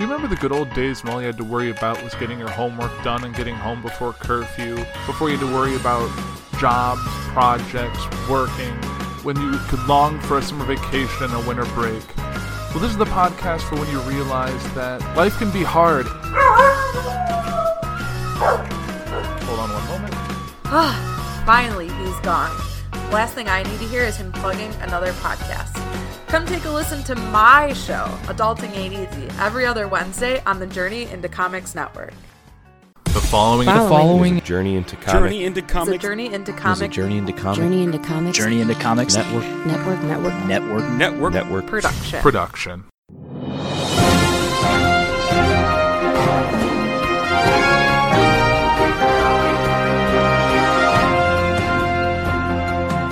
Do 0.00 0.06
you 0.06 0.10
remember 0.10 0.34
the 0.34 0.40
good 0.40 0.50
old 0.50 0.72
days 0.72 1.04
when 1.04 1.12
all 1.12 1.20
you 1.20 1.26
had 1.26 1.36
to 1.36 1.44
worry 1.44 1.68
about 1.68 2.02
was 2.02 2.14
getting 2.14 2.38
your 2.38 2.48
homework 2.48 2.90
done 3.04 3.22
and 3.22 3.36
getting 3.36 3.54
home 3.54 3.82
before 3.82 4.14
curfew, 4.14 4.76
before 5.04 5.28
you 5.28 5.36
had 5.36 5.46
to 5.46 5.54
worry 5.54 5.76
about 5.76 6.08
jobs, 6.58 7.02
projects, 7.34 8.02
working, 8.26 8.72
when 9.24 9.38
you 9.38 9.58
could 9.68 9.86
long 9.86 10.18
for 10.20 10.38
a 10.38 10.42
summer 10.42 10.64
vacation 10.64 11.24
and 11.24 11.34
a 11.34 11.40
winter 11.46 11.66
break? 11.74 12.02
Well, 12.16 12.78
this 12.78 12.90
is 12.90 12.96
the 12.96 13.04
podcast 13.04 13.60
for 13.68 13.76
when 13.76 13.90
you 13.90 14.00
realize 14.00 14.64
that 14.72 15.02
life 15.18 15.36
can 15.36 15.50
be 15.50 15.62
hard. 15.62 16.06
Hold 19.44 19.58
on 19.58 19.68
one 19.68 19.84
moment. 19.84 20.14
Ah, 20.64 21.42
finally, 21.44 21.88
he's 21.88 22.20
gone. 22.20 22.56
Last 23.12 23.34
thing 23.34 23.48
I 23.48 23.64
need 23.64 23.80
to 23.80 23.86
hear 23.88 24.04
is 24.04 24.16
him 24.16 24.32
plugging 24.32 24.72
another 24.80 25.12
podcast. 25.12 25.69
Come 26.30 26.46
take 26.46 26.64
a 26.64 26.70
listen 26.70 27.02
to 27.02 27.16
my 27.16 27.72
show, 27.72 28.04
Adulting 28.26 28.72
Ain't 28.76 28.94
Easy, 28.94 29.26
every 29.40 29.66
other 29.66 29.88
Wednesday 29.88 30.40
on 30.44 30.60
the 30.60 30.66
Journey 30.68 31.10
into 31.10 31.28
Comics 31.28 31.74
Network. 31.74 32.12
The 33.06 33.20
following, 33.20 33.66
The 33.66 33.72
following 33.72 34.36
is 34.36 34.42
a 34.42 34.44
journey 34.44 34.76
into 34.76 34.94
comic 34.94 35.24
Journey 35.32 35.44
into 35.44 35.58
It's 35.58 35.68
a 35.68 35.72
comics 35.72 36.02
journey 36.04 36.32
into 36.32 36.52
is 36.52 36.80
a 36.82 36.86
journey 36.86 37.18
into 37.18 37.32
comic 37.32 37.56
Journey 37.58 37.82
into 37.82 37.98
Comics 37.98 38.38
Journey 38.38 38.60
into 38.60 38.74
comics 38.74 39.16
network 39.16 39.42
Network 39.66 40.02
Network 40.04 40.44
network 40.44 40.88
network 40.92 41.32
network 41.32 41.66
production. 41.66 42.20
production. 42.20 42.84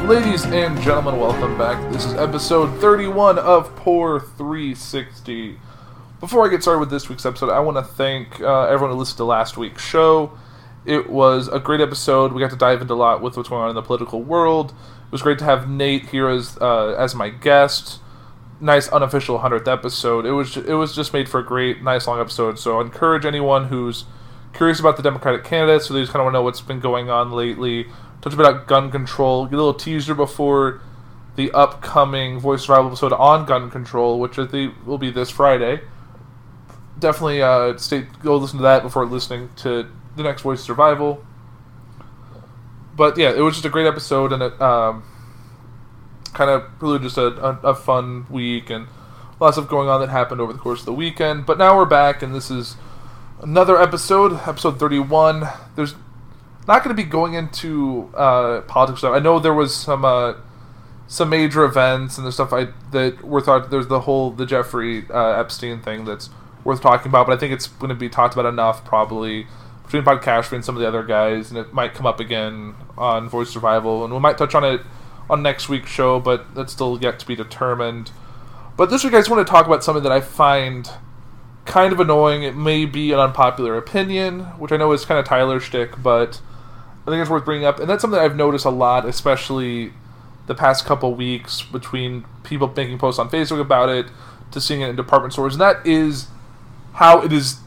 Ladies 0.09 0.47
and 0.47 0.80
gentlemen, 0.80 1.21
welcome 1.21 1.59
back. 1.59 1.93
This 1.93 2.07
is 2.07 2.15
episode 2.15 2.80
31 2.80 3.39
of 3.39 3.77
Poor 3.77 4.19
360. 4.21 5.59
Before 6.19 6.47
I 6.47 6.51
get 6.51 6.62
started 6.62 6.81
with 6.81 6.89
this 6.89 7.11
week's 7.11 7.27
episode, 7.27 7.51
I 7.51 7.61
want 7.61 7.77
to 7.77 7.83
thank 7.83 8.41
uh, 8.41 8.62
everyone 8.69 8.93
who 8.95 8.98
listened 8.98 9.19
to 9.19 9.25
last 9.25 9.59
week's 9.59 9.84
show. 9.84 10.33
It 10.86 11.11
was 11.11 11.48
a 11.48 11.61
great 11.61 11.83
episode. 11.83 12.33
We 12.33 12.41
got 12.41 12.48
to 12.53 12.56
dive 12.56 12.81
into 12.81 12.95
a 12.95 12.97
lot 12.97 13.20
with 13.20 13.36
what's 13.36 13.51
going 13.51 13.61
on 13.61 13.69
in 13.69 13.75
the 13.75 13.83
political 13.83 14.23
world. 14.23 14.70
It 14.70 15.12
was 15.12 15.20
great 15.20 15.39
to 15.41 15.45
have 15.45 15.69
Nate 15.69 16.06
here 16.06 16.31
as 16.31 16.56
uh, 16.56 16.95
as 16.98 17.14
my 17.14 17.29
guest. 17.29 18.01
Nice 18.62 18.89
unofficial 18.89 19.41
hundredth 19.41 19.69
episode. 19.69 20.25
It 20.25 20.33
was 20.33 20.56
it 20.56 20.73
was 20.73 20.97
just 20.97 21.12
made 21.12 21.29
for 21.29 21.41
a 21.41 21.45
great, 21.45 21.83
nice 21.83 22.06
long 22.06 22.19
episode. 22.19 22.59
So 22.59 22.79
I 22.79 22.81
encourage 22.81 23.27
anyone 23.27 23.67
who's 23.67 24.06
curious 24.59 24.81
about 24.81 24.97
the 24.97 25.05
Democratic 25.05 25.45
candidates, 25.45 25.87
so 25.87 25.95
they 25.95 26.01
just 26.01 26.12
kind 26.12 26.20
of 26.20 26.25
want 26.25 26.34
to 26.34 26.39
know 26.39 26.42
what's 26.42 26.61
been 26.61 26.81
going 26.81 27.09
on 27.09 27.31
lately. 27.31 27.87
Touch 28.20 28.34
about 28.34 28.67
gun 28.67 28.91
control. 28.91 29.47
Get 29.47 29.55
a 29.55 29.56
little 29.56 29.73
teaser 29.73 30.17
before 30.17 30.81
the 31.37 31.53
upcoming 31.53 32.41
Voice 32.41 32.62
Survival 32.62 32.89
episode 32.89 33.12
on 33.12 33.47
gun 33.47 33.70
control, 33.70 34.19
which 34.19 34.36
I 34.36 34.47
think 34.47 34.75
will 34.84 34.98
be 34.98 35.12
this 35.12 35.31
Friday. 35.31 35.81
Definitely 36.98 37.41
uh, 37.41 37.79
stay 37.79 38.06
go 38.20 38.36
listen 38.36 38.56
to 38.56 38.64
that 38.64 38.83
before 38.83 39.06
listening 39.06 39.51
to 39.59 39.89
the 40.17 40.25
next 40.25 40.42
Voice 40.42 40.61
Survival. 40.61 41.25
But 42.97 43.17
yeah, 43.17 43.31
it 43.31 43.41
was 43.41 43.55
just 43.55 43.64
a 43.64 43.70
great 43.70 43.86
episode, 43.86 44.33
and 44.33 44.42
it 44.42 44.61
um, 44.61 45.05
kind 46.34 46.51
of 46.51 46.64
really 46.83 46.98
just 46.98 47.17
a, 47.17 47.27
a, 47.27 47.70
a 47.70 47.75
fun 47.77 48.27
week 48.29 48.70
and 48.70 48.89
lots 49.39 49.56
of 49.56 49.69
going 49.69 49.89
on 49.89 50.01
that 50.01 50.09
happened 50.09 50.41
over 50.41 50.53
the 50.53 50.59
course 50.59 50.81
of 50.81 50.86
the 50.86 50.92
weekend. 50.92 51.47
But 51.47 51.59
now 51.59 51.77
we're 51.77 51.84
back, 51.84 52.23
and 52.25 52.34
this 52.34 52.51
is 52.51 52.77
another 53.41 53.81
episode, 53.81 54.41
episode 54.47 54.78
31. 54.78 55.48
There's 55.77 55.94
not 56.67 56.84
going 56.84 56.94
to 56.94 57.03
be 57.03 57.08
going 57.08 57.34
into 57.34 58.11
uh, 58.14 58.62
politics 58.62 59.00
stuff. 59.00 59.14
I 59.14 59.19
know 59.19 59.39
there 59.39 59.55
was 59.55 59.75
some 59.75 60.05
uh, 60.05 60.34
some 61.06 61.30
major 61.30 61.64
events 61.64 62.19
and 62.19 62.27
the 62.27 62.33
stuff 62.33 62.53
I 62.53 62.69
that 62.91 63.22
were 63.25 63.41
thought. 63.41 63.70
There's 63.70 63.86
the 63.86 64.00
whole 64.00 64.30
the 64.30 64.47
Jeffrey 64.47 65.05
uh, 65.11 65.41
Epstein 65.41 65.80
thing 65.80 66.05
that's 66.05 66.30
worth 66.64 66.83
talking 66.83 67.11
about, 67.11 67.27
but 67.27 67.33
I 67.33 67.39
think 67.39 67.53
it's 67.53 67.67
going 67.67 67.91
to 67.91 67.95
be 67.95 68.08
talked 68.08 68.34
about 68.34 68.47
enough 68.47 68.84
probably 68.84 69.47
between 69.84 70.02
Podcast 70.02 70.52
and 70.52 70.62
some 70.64 70.77
of 70.77 70.83
the 70.83 70.89
other 70.89 71.02
guys, 71.02 71.50
and 71.50 71.58
it 71.58 71.73
might 71.73 71.95
come 71.95 72.05
up 72.05 72.20
again 72.20 72.75
on 72.98 73.28
Voice 73.28 73.48
Survival, 73.50 74.05
and 74.05 74.12
we 74.12 74.20
might 74.20 74.36
touch 74.36 74.55
on 74.55 74.64
it 74.64 74.83
on 75.30 75.42
next 75.42 75.68
week's 75.68 75.90
show, 75.90 76.20
but 76.20 76.55
that's 76.55 76.73
still 76.73 76.98
yet 77.01 77.18
to 77.20 77.27
be 77.27 77.34
determined. 77.34 78.11
But 78.77 78.90
this 78.90 79.02
week, 79.02 79.14
I 79.14 79.18
just 79.18 79.30
want 79.30 79.46
to 79.46 79.51
talk 79.51 79.67
about 79.67 79.83
something 79.83 80.02
that 80.02 80.13
I 80.13 80.20
find 80.20 80.90
kind 81.68 81.92
of 81.92 82.01
annoying. 82.01 82.42
It 82.42 82.56
may 82.56 82.84
be 82.84 83.12
an 83.12 83.20
unpopular 83.20 83.77
opinion, 83.77 84.40
which 84.58 84.73
I 84.73 84.77
know 84.77 84.90
is 84.92 85.05
kind 85.05 85.20
of 85.20 85.27
Tyler's 85.27 85.62
shtick, 85.62 86.02
but 86.02 86.40
I 87.06 87.11
think 87.11 87.20
it's 87.20 87.30
worth 87.30 87.45
bringing 87.45 87.67
up. 87.67 87.79
And 87.79 87.89
that's 87.89 88.01
something 88.01 88.18
I've 88.18 88.34
noticed 88.34 88.64
a 88.64 88.70
lot, 88.70 89.05
especially 89.05 89.92
the 90.46 90.55
past 90.55 90.84
couple 90.86 91.14
weeks, 91.14 91.62
between 91.62 92.24
people 92.42 92.73
making 92.74 92.98
posts 92.98 93.18
on 93.18 93.28
Facebook 93.28 93.61
about 93.61 93.90
it 93.90 94.07
to 94.51 94.61
seeing 94.61 94.80
it 94.80 94.89
in 94.89 94.96
department 94.96 95.34
stores. 95.34 95.55
And 95.55 95.61
that 95.61 95.86
is 95.86 96.28
how 96.95 97.20
it 97.20 97.33
is 97.33 97.61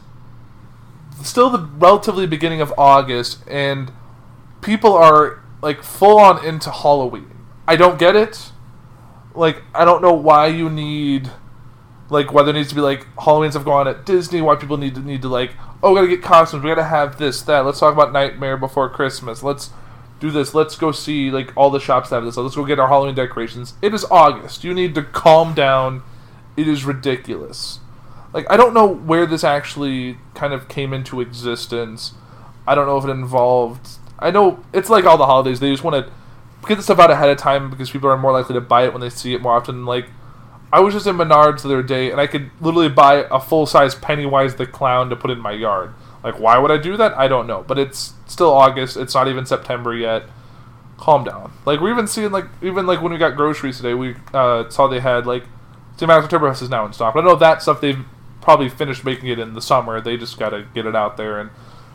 still 1.22 1.48
the 1.48 1.60
relatively 1.60 2.26
beginning 2.26 2.60
of 2.60 2.74
August, 2.76 3.38
and 3.48 3.92
people 4.60 4.92
are 4.92 5.42
like 5.62 5.82
full 5.82 6.18
on 6.18 6.44
into 6.44 6.70
Halloween. 6.70 7.30
I 7.68 7.76
don't 7.76 7.98
get 7.98 8.16
it. 8.16 8.50
Like, 9.34 9.62
I 9.74 9.84
don't 9.84 10.02
know 10.02 10.12
why 10.12 10.48
you 10.48 10.68
need 10.68 11.30
like 12.12 12.32
whether 12.32 12.50
it 12.50 12.54
needs 12.54 12.68
to 12.68 12.74
be 12.74 12.82
like 12.82 13.06
Halloween 13.18 13.50
stuff 13.50 13.64
going 13.64 13.88
on 13.88 13.88
at 13.88 14.04
Disney, 14.04 14.42
why 14.42 14.54
people 14.56 14.76
need 14.76 14.94
to 14.94 15.00
need 15.00 15.22
to 15.22 15.28
like, 15.28 15.52
oh, 15.82 15.92
we 15.92 15.96
gotta 15.96 16.08
get 16.08 16.22
costumes, 16.22 16.62
we 16.62 16.68
gotta 16.68 16.84
have 16.84 17.16
this, 17.18 17.40
that. 17.42 17.60
Let's 17.60 17.80
talk 17.80 17.94
about 17.94 18.12
Nightmare 18.12 18.58
Before 18.58 18.88
Christmas. 18.90 19.42
Let's 19.42 19.70
do 20.20 20.30
this. 20.30 20.54
Let's 20.54 20.76
go 20.76 20.92
see 20.92 21.30
like 21.30 21.56
all 21.56 21.70
the 21.70 21.80
shops 21.80 22.10
that 22.10 22.16
have 22.16 22.24
this. 22.24 22.36
Let's 22.36 22.54
go 22.54 22.66
get 22.66 22.78
our 22.78 22.88
Halloween 22.88 23.14
decorations. 23.14 23.74
It 23.80 23.94
is 23.94 24.04
August. 24.04 24.62
You 24.62 24.74
need 24.74 24.94
to 24.94 25.02
calm 25.02 25.54
down. 25.54 26.02
It 26.54 26.68
is 26.68 26.84
ridiculous. 26.84 27.80
Like 28.34 28.46
I 28.50 28.58
don't 28.58 28.74
know 28.74 28.86
where 28.86 29.24
this 29.24 29.42
actually 29.42 30.18
kind 30.34 30.52
of 30.52 30.68
came 30.68 30.92
into 30.92 31.22
existence. 31.22 32.12
I 32.66 32.74
don't 32.74 32.86
know 32.86 32.98
if 32.98 33.04
it 33.06 33.10
involved. 33.10 33.88
I 34.18 34.30
know 34.30 34.62
it's 34.74 34.90
like 34.90 35.06
all 35.06 35.16
the 35.16 35.26
holidays. 35.26 35.60
They 35.60 35.70
just 35.70 35.82
want 35.82 36.06
to 36.06 36.12
get 36.68 36.76
the 36.76 36.82
stuff 36.82 36.98
out 36.98 37.10
ahead 37.10 37.30
of 37.30 37.38
time 37.38 37.70
because 37.70 37.90
people 37.90 38.10
are 38.10 38.18
more 38.18 38.32
likely 38.32 38.52
to 38.54 38.60
buy 38.60 38.84
it 38.84 38.92
when 38.92 39.00
they 39.00 39.08
see 39.08 39.32
it 39.32 39.40
more 39.40 39.54
often. 39.54 39.86
Like 39.86 40.10
I 40.72 40.80
was 40.80 40.94
just 40.94 41.06
in 41.06 41.16
Menards 41.16 41.62
the 41.62 41.68
other 41.68 41.82
day, 41.82 42.10
and 42.10 42.20
I 42.20 42.26
could 42.26 42.50
literally 42.60 42.88
buy 42.88 43.26
a 43.30 43.38
full 43.38 43.66
size 43.66 43.94
Pennywise 43.94 44.54
the 44.54 44.66
Clown 44.66 45.10
to 45.10 45.16
put 45.16 45.30
in 45.30 45.38
my 45.38 45.52
yard. 45.52 45.92
Like, 46.24 46.38
why 46.38 46.56
would 46.56 46.70
I 46.70 46.78
do 46.78 46.96
that? 46.96 47.12
I 47.16 47.28
don't 47.28 47.46
know. 47.46 47.64
But 47.66 47.78
it's 47.78 48.14
still 48.26 48.52
August. 48.52 48.96
It's 48.96 49.14
not 49.14 49.28
even 49.28 49.44
September 49.44 49.94
yet. 49.94 50.24
Calm 50.96 51.24
down. 51.24 51.52
Like 51.66 51.80
we're 51.80 51.90
even 51.90 52.06
seeing 52.06 52.30
like 52.30 52.46
even 52.62 52.86
like 52.86 53.02
when 53.02 53.12
we 53.12 53.18
got 53.18 53.36
groceries 53.36 53.76
today, 53.76 53.94
we 53.94 54.16
uh, 54.32 54.68
saw 54.70 54.86
they 54.88 55.00
had 55.00 55.26
like. 55.26 55.44
Max 56.00 56.26
Oktoberfest 56.26 56.62
is 56.62 56.68
now 56.68 56.84
in 56.84 56.92
stock. 56.92 57.14
But 57.14 57.22
I 57.22 57.28
know 57.28 57.36
that 57.36 57.62
stuff 57.62 57.80
they've 57.80 58.04
probably 58.40 58.68
finished 58.68 59.04
making 59.04 59.28
it 59.28 59.38
in 59.38 59.54
the 59.54 59.62
summer. 59.62 60.00
They 60.00 60.16
just 60.16 60.36
got 60.36 60.48
to 60.48 60.66
get 60.74 60.84
it 60.84 60.96
out 60.96 61.16
there. 61.16 61.38
And 61.38 61.50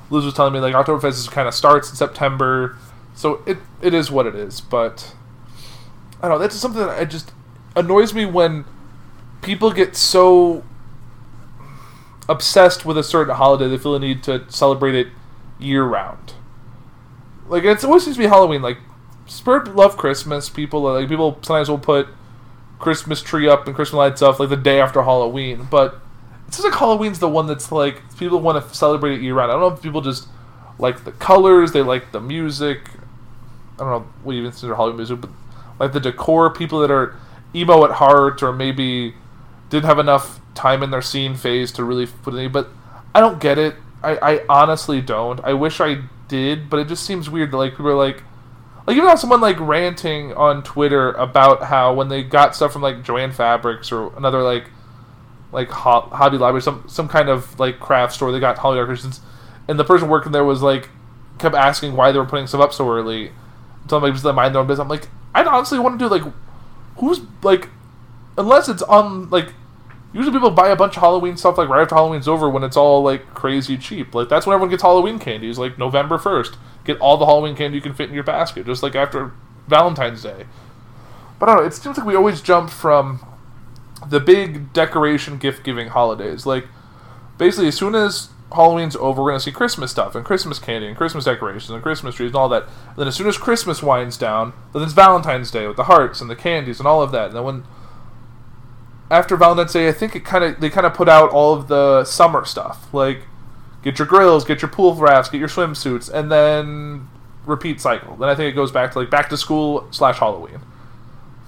Liz 0.09 0.23
was 0.23 0.33
telling 0.33 0.53
me 0.53 0.59
like 0.59 0.73
Oktoberfest 0.73 1.09
is 1.09 1.27
kind 1.27 1.47
of 1.47 1.53
starts 1.53 1.89
in 1.89 1.95
September, 1.95 2.77
so 3.13 3.43
it 3.45 3.57
it 3.81 3.93
is 3.93 4.09
what 4.09 4.25
it 4.25 4.35
is. 4.35 4.61
But 4.61 5.13
I 6.21 6.27
don't 6.27 6.37
know. 6.37 6.39
That's 6.39 6.53
just 6.53 6.61
something 6.61 6.81
that 6.81 6.97
I 6.97 7.05
just 7.05 7.31
annoys 7.77 8.13
me 8.13 8.25
when 8.25 8.65
people 9.41 9.71
get 9.71 9.95
so 9.95 10.63
obsessed 12.27 12.85
with 12.85 12.97
a 12.97 13.03
certain 13.03 13.35
holiday 13.35 13.69
they 13.69 13.77
feel 13.77 13.93
the 13.93 13.99
need 13.99 14.21
to 14.23 14.43
celebrate 14.49 14.95
it 14.95 15.07
year 15.59 15.83
round. 15.83 16.33
Like 17.47 17.63
it's 17.63 17.83
always 17.83 18.03
seems 18.03 18.17
to 18.17 18.23
be 18.23 18.27
Halloween. 18.27 18.61
Like 18.61 18.79
Spirit 19.25 19.75
love 19.75 19.97
Christmas. 19.97 20.49
People 20.49 20.81
like 20.81 21.07
people 21.07 21.37
sometimes 21.41 21.69
will 21.69 21.77
put 21.77 22.07
Christmas 22.79 23.21
tree 23.21 23.47
up 23.47 23.67
and 23.67 23.75
Christmas 23.75 23.97
lights 23.97 24.21
up 24.21 24.39
like 24.39 24.49
the 24.49 24.57
day 24.57 24.79
after 24.79 25.01
Halloween, 25.03 25.67
but 25.69 25.99
it 26.47 26.53
seems 26.53 26.65
like 26.65 26.79
Halloween's 26.79 27.19
the 27.19 27.29
one 27.29 27.47
that's 27.47 27.71
like 27.71 28.01
people 28.17 28.39
want 28.39 28.63
to 28.63 28.75
celebrate 28.75 29.13
it 29.13 29.21
year 29.21 29.33
round. 29.33 29.51
I 29.51 29.55
don't 29.55 29.61
know 29.61 29.75
if 29.75 29.81
people 29.81 30.01
just 30.01 30.27
like 30.79 31.03
the 31.03 31.11
colors, 31.13 31.71
they 31.71 31.81
like 31.81 32.11
the 32.11 32.21
music. 32.21 32.89
I 33.75 33.83
don't 33.83 33.89
know 33.89 34.07
what 34.23 34.35
you 34.35 34.43
consider 34.43 34.75
Halloween 34.75 34.97
music, 34.97 35.21
but 35.21 35.29
like 35.79 35.93
the 35.93 35.99
decor. 35.99 36.51
People 36.51 36.79
that 36.79 36.91
are 36.91 37.15
emo 37.55 37.85
at 37.85 37.91
heart 37.91 38.41
or 38.43 38.51
maybe 38.51 39.13
didn't 39.69 39.85
have 39.85 39.99
enough 39.99 40.39
time 40.55 40.83
in 40.83 40.91
their 40.91 41.01
scene 41.01 41.35
phase 41.35 41.71
to 41.73 41.83
really 41.83 42.05
put 42.05 42.33
any. 42.33 42.47
But 42.47 42.69
I 43.13 43.19
don't 43.19 43.39
get 43.39 43.57
it. 43.57 43.75
I, 44.03 44.17
I 44.17 44.45
honestly 44.49 45.01
don't. 45.01 45.39
I 45.43 45.53
wish 45.53 45.81
I 45.81 46.03
did, 46.27 46.69
but 46.69 46.77
it 46.77 46.87
just 46.87 47.05
seems 47.05 47.29
weird 47.29 47.51
that 47.51 47.57
like 47.57 47.71
people 47.71 47.89
are 47.89 47.95
like, 47.95 48.23
like 48.85 48.95
even 48.95 49.09
have 49.09 49.19
someone 49.19 49.41
like 49.41 49.59
ranting 49.59 50.33
on 50.33 50.63
Twitter 50.63 51.11
about 51.13 51.63
how 51.63 51.93
when 51.93 52.07
they 52.07 52.23
got 52.23 52.55
stuff 52.55 52.73
from 52.73 52.81
like 52.81 53.03
Joanne 53.03 53.31
Fabrics 53.31 53.91
or 53.91 54.15
another 54.15 54.41
like 54.41 54.69
like 55.51 55.69
Ho- 55.69 56.09
Hobby 56.11 56.37
Lobby, 56.37 56.61
some 56.61 56.83
some 56.87 57.07
kind 57.07 57.29
of 57.29 57.59
like 57.59 57.79
craft 57.79 58.13
store, 58.13 58.31
they 58.31 58.39
got 58.39 58.57
holiday 58.57 58.81
decorations, 58.81 59.21
and 59.67 59.79
the 59.79 59.83
person 59.83 60.09
working 60.09 60.31
there 60.31 60.45
was 60.45 60.61
like 60.61 60.89
kept 61.37 61.55
asking 61.55 61.95
why 61.95 62.11
they 62.11 62.19
were 62.19 62.25
putting 62.25 62.47
stuff 62.47 62.61
up 62.61 62.73
so 62.73 62.89
early. 62.89 63.31
Until 63.83 63.99
like 63.99 64.13
just 64.13 64.25
let 64.25 64.35
mind 64.35 64.53
their 64.53 64.61
own 64.61 64.67
business. 64.67 64.83
I'm 64.83 64.89
like, 64.89 65.07
I 65.33 65.43
honestly 65.43 65.79
want 65.79 65.97
to 65.97 66.05
do 66.05 66.09
like, 66.09 66.23
who's 66.97 67.21
like, 67.43 67.69
unless 68.37 68.69
it's 68.69 68.81
on 68.83 69.29
like, 69.29 69.53
usually 70.13 70.33
people 70.33 70.51
buy 70.51 70.69
a 70.69 70.75
bunch 70.75 70.95
of 70.95 71.01
Halloween 71.01 71.37
stuff 71.37 71.57
like 71.57 71.69
right 71.69 71.81
after 71.81 71.95
Halloween's 71.95 72.27
over 72.27 72.49
when 72.49 72.63
it's 72.63 72.77
all 72.77 73.03
like 73.03 73.33
crazy 73.33 73.77
cheap. 73.77 74.13
Like 74.15 74.29
that's 74.29 74.45
when 74.45 74.53
everyone 74.53 74.69
gets 74.69 74.83
Halloween 74.83 75.19
candies, 75.19 75.57
like 75.57 75.77
November 75.77 76.17
first. 76.17 76.57
Get 76.83 76.99
all 76.99 77.17
the 77.17 77.25
Halloween 77.25 77.55
candy 77.55 77.75
you 77.75 77.81
can 77.81 77.93
fit 77.93 78.09
in 78.09 78.15
your 78.15 78.23
basket, 78.23 78.65
just 78.65 78.81
like 78.81 78.95
after 78.95 79.33
Valentine's 79.67 80.23
Day. 80.23 80.45
But 81.39 81.49
I 81.49 81.53
don't 81.53 81.63
know. 81.63 81.67
It 81.67 81.73
seems 81.73 81.97
like 81.97 82.07
we 82.07 82.15
always 82.15 82.41
jump 82.41 82.69
from 82.69 83.25
the 84.09 84.19
big 84.19 84.73
decoration 84.73 85.37
gift 85.37 85.63
giving 85.63 85.89
holidays. 85.89 86.45
Like 86.45 86.67
basically 87.37 87.67
as 87.67 87.75
soon 87.75 87.95
as 87.95 88.29
Halloween's 88.53 88.95
over, 88.95 89.21
we're 89.21 89.31
gonna 89.31 89.39
see 89.39 89.51
Christmas 89.51 89.91
stuff 89.91 90.15
and 90.15 90.23
Christmas 90.23 90.59
candy 90.59 90.87
and 90.87 90.95
Christmas 90.95 91.25
decorations 91.25 91.69
and 91.69 91.83
Christmas 91.83 92.15
trees 92.15 92.29
and 92.29 92.35
all 92.35 92.49
that. 92.49 92.63
And 92.63 92.97
then 92.97 93.07
as 93.07 93.15
soon 93.15 93.27
as 93.27 93.37
Christmas 93.37 93.83
winds 93.83 94.17
down, 94.17 94.53
then 94.73 94.83
it's 94.83 94.93
Valentine's 94.93 95.51
Day 95.51 95.67
with 95.67 95.75
the 95.75 95.83
hearts 95.83 96.21
and 96.21 96.29
the 96.29 96.35
candies 96.35 96.79
and 96.79 96.87
all 96.87 97.01
of 97.01 97.11
that. 97.11 97.27
And 97.27 97.35
then 97.35 97.43
when 97.43 97.63
after 99.11 99.35
Valentine's 99.35 99.73
Day, 99.73 99.87
I 99.87 99.91
think 99.91 100.15
it 100.15 100.23
kind 100.25 100.43
of 100.43 100.59
they 100.59 100.69
kind 100.69 100.85
of 100.85 100.93
put 100.93 101.09
out 101.09 101.29
all 101.31 101.53
of 101.53 101.67
the 101.67 102.05
summer 102.05 102.45
stuff, 102.45 102.93
like 102.93 103.23
get 103.83 103.99
your 103.99 104.07
grills, 104.07 104.45
get 104.45 104.61
your 104.61 104.71
pool 104.71 104.95
rafts, 104.95 105.29
get 105.29 105.39
your 105.39 105.49
swimsuits, 105.49 106.09
and 106.11 106.31
then 106.31 107.09
repeat 107.45 107.81
cycle. 107.81 108.15
Then 108.15 108.29
I 108.29 108.35
think 108.35 108.51
it 108.51 108.55
goes 108.55 108.71
back 108.71 108.93
to 108.93 108.99
like 108.99 109.09
back 109.09 109.29
to 109.29 109.37
school 109.37 109.87
slash 109.91 110.19
Halloween. 110.19 110.59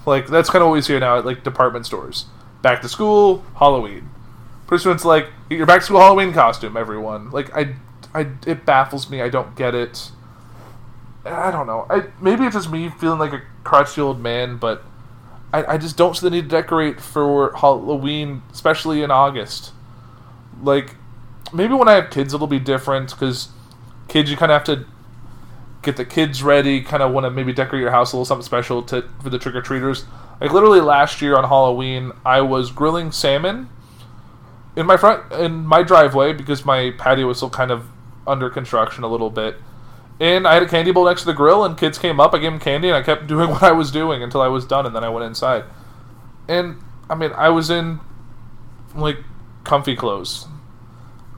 Like 0.06 0.28
that's 0.28 0.50
kind 0.50 0.62
of 0.62 0.69
what 0.69 0.74
we 0.74 0.81
see 0.81 0.98
now 1.00 1.18
at 1.18 1.25
like 1.25 1.44
department 1.44 1.86
stores. 1.86 2.25
Back 2.62 2.81
to 2.81 2.90
school, 2.90 3.44
Halloween. 3.57 4.10
It's 4.71 5.06
like 5.06 5.27
your 5.50 5.66
back 5.66 5.81
to 5.81 5.86
school 5.86 6.00
Halloween 6.00 6.31
costume, 6.31 6.77
everyone. 6.77 7.31
Like 7.31 7.56
I, 7.56 7.75
I 8.13 8.27
it 8.45 8.66
baffles 8.66 9.10
me. 9.10 9.21
I 9.21 9.30
don't 9.30 9.56
get 9.56 9.74
it. 9.74 10.12
I 11.25 11.51
don't 11.51 11.68
know. 11.68 11.86
I 11.89 12.06
maybe 12.21 12.45
it's 12.45 12.56
just 12.56 12.71
me 12.71 12.89
feeling 12.89 13.19
like 13.19 13.33
a 13.33 13.42
crotchety 13.63 14.01
old 14.01 14.19
man, 14.19 14.57
but 14.57 14.83
I, 15.51 15.74
I 15.74 15.77
just 15.77 15.98
don't 15.98 16.16
see 16.16 16.25
the 16.25 16.30
need 16.30 16.44
to 16.44 16.48
decorate 16.50 17.01
for 17.01 17.56
Halloween, 17.56 18.44
especially 18.51 19.01
in 19.01 19.10
August. 19.10 19.74
Like 20.62 20.95
maybe 21.51 21.74
when 21.74 21.88
I 21.88 21.94
have 21.94 22.12
kids, 22.12 22.33
it'll 22.33 22.48
be 22.48 22.60
different 22.60 23.10
because 23.10 23.50
kids 24.07 24.30
you 24.30 24.38
kind 24.38 24.51
of 24.51 24.65
have 24.65 24.77
to 24.77 24.86
get 25.81 25.98
the 25.98 26.06
kids 26.06 26.44
ready. 26.44 26.81
Kind 26.81 27.01
of 27.01 27.12
want 27.12 27.25
to 27.25 27.31
maybe 27.31 27.54
decorate 27.54 27.81
your 27.81 27.92
house 27.92 28.13
a 28.13 28.18
little 28.18 28.25
something 28.25 28.45
special 28.45 28.83
to 28.83 29.10
for 29.24 29.31
the 29.31 29.39
trick 29.39 29.56
or 29.56 29.62
treaters. 29.63 30.06
Like 30.39 30.54
literally 30.54 30.80
last 30.80 31.24
year 31.24 31.36
on 31.36 31.45
Halloween, 31.45 32.12
I 32.24 32.42
was 32.42 32.72
grilling 32.72 33.12
salmon 33.12 33.68
in 34.80 34.86
my 34.86 34.96
front 34.96 35.31
in 35.34 35.66
my 35.66 35.84
driveway 35.84 36.31
because 36.31 36.64
my 36.64 36.92
patio 36.98 37.28
was 37.28 37.38
still 37.38 37.50
kind 37.50 37.70
of 37.70 37.86
under 38.26 38.50
construction 38.50 39.04
a 39.04 39.08
little 39.08 39.30
bit. 39.30 39.58
And 40.22 40.48
I 40.48 40.54
had 40.54 40.64
a 40.64 40.68
candy 40.68 40.92
bowl 40.92 41.06
next 41.06 41.22
to 41.22 41.28
the 41.28 41.34
grill, 41.34 41.64
and 41.64 41.78
kids 41.78 41.98
came 41.98 42.20
up. 42.20 42.34
I 42.34 42.40
gave 42.40 42.52
them 42.52 42.60
candy, 42.60 42.88
and 42.88 42.98
I 42.98 43.02
kept 43.02 43.28
doing 43.34 43.50
what 43.50 43.62
I 43.62 43.74
was 43.74 43.92
doing 43.92 44.24
until 44.24 44.42
I 44.42 44.48
was 44.48 44.66
done, 44.66 44.86
and 44.86 44.96
then 44.96 45.04
I 45.04 45.10
went 45.10 45.26
inside. 45.26 45.66
And 46.48 46.81
I 47.10 47.16
mean, 47.16 47.31
I 47.34 47.50
was 47.50 47.70
in 47.70 48.00
like 48.96 49.18
comfy 49.66 49.96
clothes. 49.96 50.48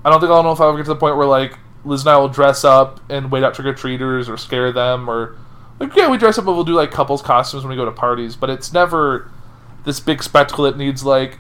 I 0.06 0.10
don't 0.10 0.20
think 0.20 0.32
I'll 0.32 0.44
know 0.44 0.52
if 0.52 0.62
I'll 0.62 0.70
ever 0.70 0.78
get 0.78 0.86
to 0.86 0.94
the 0.94 1.00
point 1.00 1.18
where 1.18 1.28
like 1.28 1.58
Liz 1.84 2.02
and 2.02 2.12
I 2.12 2.18
will 2.18 2.30
dress 2.30 2.64
up 2.64 3.00
and 3.10 3.32
wait 3.32 3.44
out 3.44 3.56
trick 3.56 3.68
or 3.68 3.74
treaters 3.74 4.30
or 4.30 4.38
scare 4.38 4.72
them 4.72 5.10
or 5.10 5.38
like 5.80 5.96
yeah 5.96 6.10
we 6.10 6.18
dress 6.18 6.38
up 6.38 6.48
and 6.48 6.56
we'll 6.56 6.64
do 6.64 6.74
like 6.74 6.92
couples 6.92 7.22
costumes 7.22 7.64
when 7.64 7.72
we 7.72 7.76
go 7.76 7.86
to 7.86 7.92
parties, 7.92 8.36
but 8.36 8.50
it's 8.50 8.72
never 8.72 9.30
this 9.84 10.00
big 10.00 10.24
spectacle 10.24 10.64
that 10.64 10.78
needs 10.78 11.04
like 11.04 11.40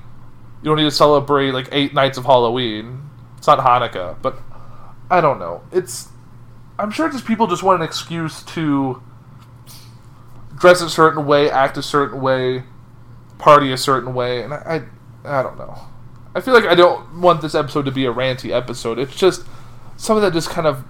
you 0.61 0.69
don't 0.69 0.77
need 0.77 0.83
to 0.83 0.91
celebrate 0.91 1.51
like 1.51 1.69
eight 1.71 1.93
nights 1.93 2.17
of 2.17 2.25
Halloween. 2.25 3.09
It's 3.37 3.47
not 3.47 3.59
Hanukkah, 3.59 4.21
but 4.21 4.37
I 5.09 5.21
don't 5.21 5.39
know. 5.39 5.63
It's 5.71 6.09
I'm 6.77 6.91
sure 6.91 7.09
just 7.09 7.25
people 7.25 7.47
just 7.47 7.63
want 7.63 7.81
an 7.81 7.87
excuse 7.87 8.43
to 8.43 9.01
dress 10.55 10.81
a 10.81 10.89
certain 10.89 11.25
way, 11.25 11.49
act 11.49 11.77
a 11.77 11.83
certain 11.83 12.21
way, 12.21 12.63
party 13.39 13.71
a 13.71 13.77
certain 13.77 14.13
way, 14.13 14.43
and 14.43 14.53
I 14.53 14.87
I, 15.25 15.39
I 15.39 15.43
don't 15.43 15.57
know. 15.57 15.77
I 16.33 16.41
feel 16.41 16.53
like 16.53 16.65
I 16.65 16.75
don't 16.75 17.21
want 17.21 17.41
this 17.41 17.55
episode 17.55 17.85
to 17.85 17.91
be 17.91 18.05
a 18.05 18.13
ranty 18.13 18.51
episode. 18.51 18.99
It's 18.99 19.15
just 19.15 19.43
something 19.97 20.21
that 20.21 20.33
just 20.33 20.49
kind 20.49 20.67
of 20.67 20.85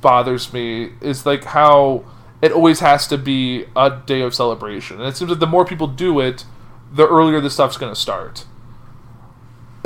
bothers 0.00 0.52
me 0.52 0.92
is 1.00 1.26
like 1.26 1.44
how 1.44 2.04
it 2.40 2.52
always 2.52 2.80
has 2.80 3.06
to 3.08 3.18
be 3.18 3.66
a 3.74 4.00
day 4.06 4.20
of 4.20 4.34
celebration. 4.34 4.98
And 4.98 5.08
it 5.08 5.16
seems 5.16 5.30
like 5.30 5.40
the 5.40 5.46
more 5.46 5.64
people 5.64 5.86
do 5.86 6.20
it, 6.20 6.44
the 6.92 7.06
earlier 7.06 7.40
the 7.40 7.50
stuff's 7.50 7.76
going 7.76 7.92
to 7.92 8.00
start. 8.00 8.44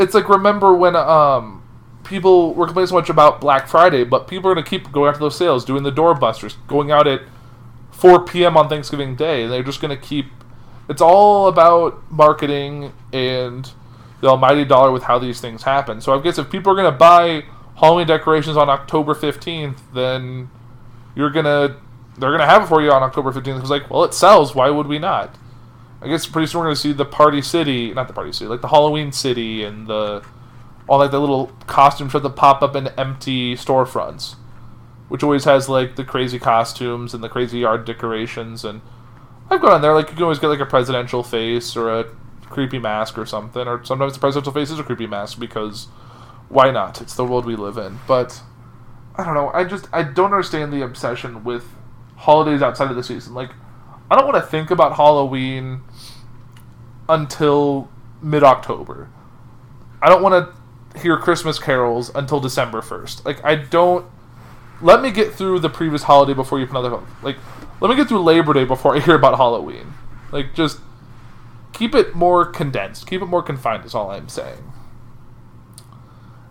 It's 0.00 0.14
like 0.14 0.28
remember 0.28 0.74
when 0.74 0.96
um 0.96 1.62
people 2.04 2.54
were 2.54 2.66
complaining 2.66 2.88
so 2.88 2.94
much 2.94 3.10
about 3.10 3.40
Black 3.40 3.68
Friday, 3.68 4.04
but 4.04 4.26
people 4.26 4.50
are 4.50 4.54
going 4.54 4.64
to 4.64 4.68
keep 4.68 4.90
going 4.90 5.08
after 5.08 5.20
those 5.20 5.36
sales, 5.36 5.64
doing 5.64 5.82
the 5.82 5.92
doorbusters, 5.92 6.56
going 6.66 6.90
out 6.90 7.06
at 7.06 7.22
4 7.92 8.24
p.m. 8.24 8.56
on 8.56 8.68
Thanksgiving 8.68 9.14
Day, 9.14 9.42
and 9.44 9.52
they're 9.52 9.62
just 9.62 9.80
going 9.80 9.96
to 9.96 10.02
keep. 10.02 10.26
It's 10.88 11.02
all 11.02 11.46
about 11.46 12.10
marketing 12.10 12.92
and 13.12 13.70
the 14.20 14.28
almighty 14.28 14.64
dollar 14.64 14.90
with 14.90 15.04
how 15.04 15.18
these 15.18 15.40
things 15.40 15.62
happen. 15.62 16.00
So 16.00 16.18
I 16.18 16.22
guess 16.22 16.38
if 16.38 16.50
people 16.50 16.72
are 16.72 16.76
going 16.76 16.90
to 16.90 16.98
buy 16.98 17.44
Halloween 17.76 18.06
decorations 18.06 18.56
on 18.56 18.68
October 18.68 19.14
15th, 19.14 19.78
then 19.94 20.50
you're 21.14 21.30
going 21.30 21.44
to 21.44 21.76
they're 22.18 22.30
going 22.30 22.40
to 22.40 22.46
have 22.46 22.64
it 22.64 22.66
for 22.66 22.82
you 22.82 22.90
on 22.90 23.02
October 23.02 23.32
15th 23.32 23.60
It's 23.60 23.70
like, 23.70 23.88
well, 23.88 24.04
it 24.04 24.12
sells, 24.12 24.54
why 24.54 24.68
would 24.68 24.86
we 24.86 24.98
not? 24.98 25.34
I 26.02 26.08
guess 26.08 26.26
pretty 26.26 26.46
soon 26.46 26.60
we're 26.60 26.66
going 26.66 26.76
to 26.76 26.80
see 26.80 26.92
the 26.92 27.04
Party 27.04 27.42
City, 27.42 27.92
not 27.92 28.08
the 28.08 28.14
Party 28.14 28.32
City, 28.32 28.48
like 28.48 28.62
the 28.62 28.68
Halloween 28.68 29.12
City 29.12 29.64
and 29.64 29.86
the 29.86 30.24
all 30.88 30.98
like 30.98 31.10
the 31.10 31.20
little 31.20 31.52
costumes 31.66 32.12
that 32.12 32.28
pop 32.30 32.62
up 32.62 32.74
in 32.74 32.88
empty 32.98 33.54
storefronts, 33.54 34.34
which 35.08 35.22
always 35.22 35.44
has 35.44 35.68
like 35.68 35.96
the 35.96 36.04
crazy 36.04 36.38
costumes 36.38 37.14
and 37.14 37.22
the 37.22 37.28
crazy 37.28 37.58
yard 37.58 37.84
decorations 37.84 38.64
and 38.64 38.80
I've 39.50 39.60
gone 39.60 39.72
on 39.72 39.82
there 39.82 39.94
like 39.94 40.08
you 40.08 40.14
can 40.14 40.22
always 40.22 40.38
get 40.38 40.46
like 40.46 40.60
a 40.60 40.66
presidential 40.66 41.24
face 41.24 41.76
or 41.76 41.90
a 41.90 42.04
creepy 42.42 42.78
mask 42.78 43.18
or 43.18 43.26
something, 43.26 43.66
or 43.66 43.84
sometimes 43.84 44.12
the 44.12 44.20
presidential 44.20 44.52
face 44.52 44.70
is 44.70 44.78
a 44.78 44.84
creepy 44.84 45.06
mask 45.06 45.40
because 45.40 45.86
why 46.48 46.70
not? 46.70 47.00
It's 47.00 47.14
the 47.14 47.24
world 47.24 47.44
we 47.44 47.56
live 47.56 47.76
in. 47.76 47.98
But 48.06 48.42
I 49.16 49.24
don't 49.24 49.34
know. 49.34 49.50
I 49.52 49.64
just 49.64 49.88
I 49.92 50.02
don't 50.04 50.26
understand 50.32 50.72
the 50.72 50.82
obsession 50.82 51.42
with 51.42 51.64
holidays 52.16 52.62
outside 52.62 52.90
of 52.90 52.96
the 52.96 53.02
season. 53.02 53.34
Like 53.34 53.50
I 54.10 54.16
don't 54.16 54.26
want 54.26 54.36
to 54.36 54.48
think 54.48 54.70
about 54.70 54.96
Halloween 54.96 55.82
until 57.10 57.90
mid 58.22 58.42
October. 58.42 59.08
I 60.02 60.08
don't 60.08 60.22
want 60.22 60.52
to 60.94 60.98
hear 61.00 61.16
Christmas 61.16 61.58
carols 61.58 62.10
until 62.14 62.40
December 62.40 62.82
first. 62.82 63.24
Like 63.24 63.44
I 63.44 63.56
don't. 63.56 64.06
Let 64.82 65.02
me 65.02 65.10
get 65.10 65.34
through 65.34 65.58
the 65.58 65.68
previous 65.68 66.04
holiday 66.04 66.32
before 66.32 66.58
you 66.58 66.66
put 66.66 66.78
another. 66.78 67.02
Like 67.22 67.36
let 67.80 67.90
me 67.90 67.96
get 67.96 68.08
through 68.08 68.22
Labor 68.22 68.52
Day 68.52 68.64
before 68.64 68.96
I 68.96 69.00
hear 69.00 69.14
about 69.14 69.36
Halloween. 69.36 69.94
Like 70.32 70.54
just 70.54 70.78
keep 71.72 71.94
it 71.94 72.14
more 72.14 72.44
condensed, 72.44 73.06
keep 73.06 73.20
it 73.20 73.26
more 73.26 73.42
confined. 73.42 73.84
Is 73.84 73.94
all 73.94 74.10
I'm 74.10 74.28
saying. 74.28 74.72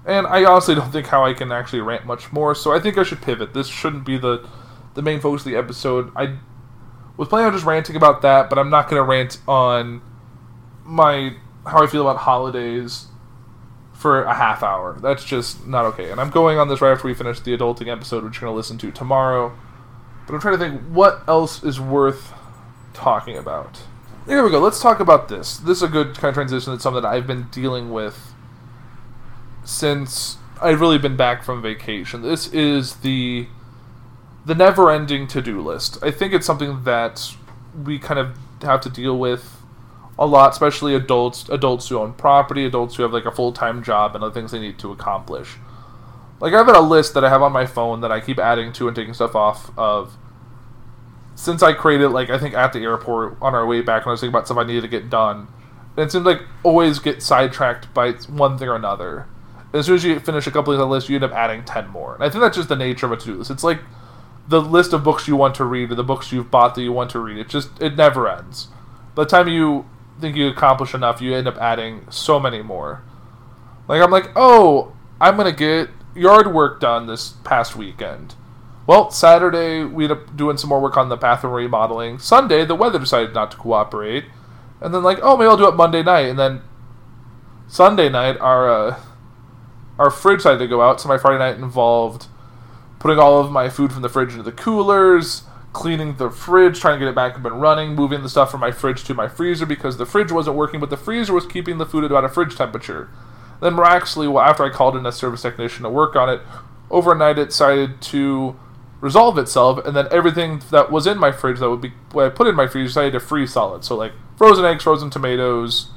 And 0.05 0.25
I 0.25 0.43
honestly 0.43 0.75
don't 0.75 0.91
think 0.91 1.07
how 1.07 1.25
I 1.25 1.33
can 1.33 1.51
actually 1.51 1.81
rant 1.81 2.05
much 2.05 2.31
more, 2.31 2.55
so 2.55 2.73
I 2.73 2.79
think 2.79 2.97
I 2.97 3.03
should 3.03 3.21
pivot. 3.21 3.53
This 3.53 3.67
shouldn't 3.67 4.05
be 4.05 4.17
the 4.17 4.47
the 4.95 5.01
main 5.01 5.19
focus 5.19 5.45
of 5.45 5.51
the 5.51 5.57
episode. 5.57 6.11
I 6.15 6.37
was 7.17 7.27
planning 7.27 7.47
on 7.47 7.53
just 7.53 7.65
ranting 7.65 7.95
about 7.95 8.21
that, 8.21 8.49
but 8.49 8.57
I'm 8.57 8.69
not 8.69 8.89
going 8.89 8.99
to 8.99 9.03
rant 9.03 9.39
on 9.47 10.01
my 10.89 11.35
how 11.65 11.83
I 11.83 11.87
feel 11.87 12.01
about 12.01 12.21
holidays 12.21 13.07
for 13.93 14.23
a 14.23 14.33
half 14.33 14.63
hour. 14.63 14.97
That's 14.99 15.23
just 15.23 15.67
not 15.67 15.85
okay. 15.85 16.09
And 16.09 16.19
I'm 16.19 16.29
going 16.29 16.57
on 16.57 16.67
this 16.67 16.81
right 16.81 16.91
after 16.91 17.07
we 17.07 17.13
finish 17.13 17.39
the 17.39 17.55
adulting 17.55 17.87
episode, 17.87 18.23
which 18.23 18.35
you're 18.35 18.47
going 18.47 18.53
to 18.53 18.57
listen 18.57 18.77
to 18.79 18.91
tomorrow. 18.91 19.57
But 20.25 20.33
I'm 20.33 20.41
trying 20.41 20.57
to 20.57 20.59
think 20.59 20.81
what 20.83 21.21
else 21.27 21.63
is 21.63 21.79
worth 21.79 22.33
talking 22.93 23.37
about. 23.37 23.81
There 24.25 24.43
we 24.43 24.51
go. 24.51 24.59
Let's 24.59 24.79
talk 24.79 24.99
about 24.99 25.27
this. 25.27 25.57
This 25.57 25.77
is 25.77 25.83
a 25.83 25.87
good 25.87 26.15
kind 26.15 26.29
of 26.29 26.35
transition. 26.35 26.73
It's 26.73 26.83
something 26.83 27.01
that 27.01 27.07
I've 27.07 27.27
been 27.27 27.47
dealing 27.51 27.91
with 27.91 28.33
since 29.63 30.37
I've 30.61 30.81
really 30.81 30.97
been 30.97 31.17
back 31.17 31.43
from 31.43 31.61
vacation. 31.61 32.21
This 32.21 32.47
is 32.53 32.97
the 32.97 33.47
the 34.45 34.55
never-ending 34.55 35.27
to-do 35.27 35.61
list. 35.61 36.01
I 36.01 36.09
think 36.11 36.33
it's 36.33 36.45
something 36.45 36.83
that 36.83 37.35
we 37.83 37.99
kind 37.99 38.19
of 38.19 38.37
have 38.61 38.81
to 38.81 38.89
deal 38.89 39.17
with 39.17 39.58
a 40.19 40.25
lot, 40.25 40.51
especially 40.51 40.93
adults, 40.93 41.47
adults 41.47 41.87
who 41.87 41.97
own 41.97 42.13
property, 42.13 42.65
adults 42.65 42.95
who 42.95 43.03
have 43.03 43.13
like 43.13 43.25
a 43.25 43.31
full-time 43.31 43.81
job 43.81 44.13
and 44.13 44.23
other 44.23 44.33
things 44.33 44.51
they 44.51 44.59
need 44.59 44.77
to 44.77 44.91
accomplish. 44.91 45.55
Like 46.41 46.53
I've 46.53 46.67
a 46.67 46.81
list 46.81 47.13
that 47.13 47.23
I 47.23 47.29
have 47.29 47.41
on 47.41 47.53
my 47.53 47.65
phone 47.65 48.01
that 48.01 48.11
I 48.11 48.19
keep 48.19 48.37
adding 48.37 48.73
to 48.73 48.87
and 48.87 48.95
taking 48.95 49.13
stuff 49.13 49.33
off 49.33 49.71
of 49.77 50.17
since 51.35 51.63
I 51.63 51.71
created 51.71 52.09
like 52.09 52.29
I 52.29 52.37
think 52.37 52.53
at 52.53 52.73
the 52.73 52.79
airport 52.79 53.37
on 53.41 53.55
our 53.55 53.65
way 53.65 53.79
back 53.81 54.05
when 54.05 54.11
I 54.11 54.13
was 54.13 54.19
thinking 54.19 54.35
about 54.35 54.45
stuff 54.45 54.57
I 54.57 54.65
needed 54.65 54.81
to 54.81 54.87
get 54.89 55.09
done, 55.09 55.47
and 55.95 56.05
it 56.05 56.11
seems 56.11 56.25
like 56.25 56.41
always 56.63 56.99
get 56.99 57.23
sidetracked 57.23 57.93
by 57.93 58.11
one 58.11 58.57
thing 58.57 58.67
or 58.67 58.75
another. 58.75 59.27
As 59.71 59.85
soon 59.85 59.95
as 59.95 60.03
you 60.03 60.19
finish 60.19 60.47
a 60.47 60.51
couple 60.51 60.73
of 60.73 60.79
the 60.79 60.87
list, 60.87 61.07
you 61.07 61.15
end 61.15 61.23
up 61.23 61.31
adding 61.31 61.63
ten 61.63 61.87
more. 61.87 62.15
And 62.15 62.23
I 62.23 62.29
think 62.29 62.41
that's 62.41 62.57
just 62.57 62.67
the 62.67 62.75
nature 62.75 63.05
of 63.05 63.13
a 63.13 63.17
to-do 63.17 63.35
list. 63.35 63.51
It's 63.51 63.63
like 63.63 63.79
the 64.47 64.61
list 64.61 64.91
of 64.91 65.03
books 65.03 65.27
you 65.27 65.37
want 65.37 65.55
to 65.55 65.63
read 65.63 65.91
or 65.91 65.95
the 65.95 66.03
books 66.03 66.33
you've 66.33 66.51
bought 66.51 66.75
that 66.75 66.81
you 66.81 66.91
want 66.91 67.09
to 67.11 67.19
read. 67.19 67.37
It 67.37 67.47
just 67.47 67.69
it 67.81 67.95
never 67.95 68.27
ends. 68.27 68.67
By 69.15 69.23
the 69.23 69.29
time 69.29 69.47
you 69.47 69.85
think 70.19 70.35
you 70.35 70.47
accomplish 70.47 70.93
enough, 70.93 71.21
you 71.21 71.33
end 71.33 71.47
up 71.47 71.57
adding 71.57 72.05
so 72.09 72.39
many 72.39 72.61
more. 72.61 73.03
Like 73.87 74.01
I'm 74.01 74.11
like, 74.11 74.31
oh, 74.35 74.93
I'm 75.19 75.37
gonna 75.37 75.51
get 75.51 75.89
yard 76.15 76.53
work 76.53 76.79
done 76.79 77.07
this 77.07 77.33
past 77.43 77.75
weekend. 77.75 78.35
Well, 78.87 79.11
Saturday 79.11 79.83
we 79.83 80.05
ended 80.05 80.17
up 80.17 80.35
doing 80.35 80.57
some 80.57 80.69
more 80.69 80.79
work 80.81 80.97
on 80.97 81.09
the 81.09 81.17
bathroom 81.17 81.53
remodeling. 81.53 82.19
Sunday 82.19 82.65
the 82.65 82.75
weather 82.75 82.99
decided 82.99 83.33
not 83.33 83.51
to 83.51 83.57
cooperate, 83.57 84.25
and 84.81 84.93
then 84.93 85.03
like, 85.03 85.19
oh, 85.21 85.37
maybe 85.37 85.47
I'll 85.47 85.57
do 85.57 85.67
it 85.67 85.75
Monday 85.75 86.03
night. 86.03 86.27
And 86.27 86.39
then 86.39 86.61
Sunday 87.67 88.09
night 88.09 88.37
our 88.39 88.69
uh, 88.69 88.99
our 89.97 90.09
fridge 90.09 90.39
decided 90.39 90.59
to 90.59 90.67
go 90.67 90.81
out, 90.81 91.01
so 91.01 91.09
my 91.09 91.17
Friday 91.17 91.39
night 91.39 91.57
involved 91.57 92.27
putting 92.99 93.17
all 93.17 93.39
of 93.39 93.51
my 93.51 93.69
food 93.69 93.91
from 93.93 94.01
the 94.01 94.09
fridge 94.09 94.31
into 94.31 94.43
the 94.43 94.51
coolers, 94.51 95.43
cleaning 95.73 96.15
the 96.17 96.29
fridge, 96.29 96.79
trying 96.79 96.95
to 96.95 96.99
get 96.99 97.09
it 97.09 97.15
back 97.15 97.35
up 97.35 97.45
and 97.45 97.61
running, 97.61 97.95
moving 97.95 98.23
the 98.23 98.29
stuff 98.29 98.51
from 98.51 98.59
my 98.59 98.71
fridge 98.71 99.03
to 99.03 99.13
my 99.13 99.27
freezer 99.27 99.65
because 99.65 99.97
the 99.97 100.05
fridge 100.05 100.31
wasn't 100.31 100.55
working, 100.55 100.79
but 100.79 100.89
the 100.89 100.97
freezer 100.97 101.33
was 101.33 101.45
keeping 101.45 101.77
the 101.77 101.85
food 101.85 102.03
at 102.03 102.11
about 102.11 102.25
a 102.25 102.29
fridge 102.29 102.55
temperature. 102.55 103.09
Then 103.61 103.73
miraculously, 103.73 104.27
well, 104.27 104.43
after 104.43 104.63
I 104.63 104.69
called 104.69 104.95
in 104.95 105.05
a 105.05 105.11
service 105.11 105.41
technician 105.41 105.83
to 105.83 105.89
work 105.89 106.15
on 106.15 106.29
it, 106.29 106.41
overnight 106.89 107.37
it 107.37 107.49
decided 107.49 108.01
to 108.01 108.57
resolve 109.01 109.37
itself, 109.37 109.85
and 109.85 109.95
then 109.95 110.07
everything 110.11 110.61
that 110.71 110.91
was 110.91 111.05
in 111.05 111.17
my 111.17 111.31
fridge 111.31 111.59
that 111.59 111.69
would 111.69 111.81
be 111.81 111.93
what 112.11 112.25
I 112.25 112.29
put 112.29 112.47
in 112.47 112.55
my 112.55 112.67
freezer 112.67 112.87
decided 112.87 113.13
to 113.13 113.19
freeze 113.19 113.53
solid. 113.53 113.83
So 113.83 113.95
like 113.95 114.13
frozen 114.37 114.65
eggs, 114.65 114.83
frozen 114.83 115.09
tomatoes, 115.09 115.89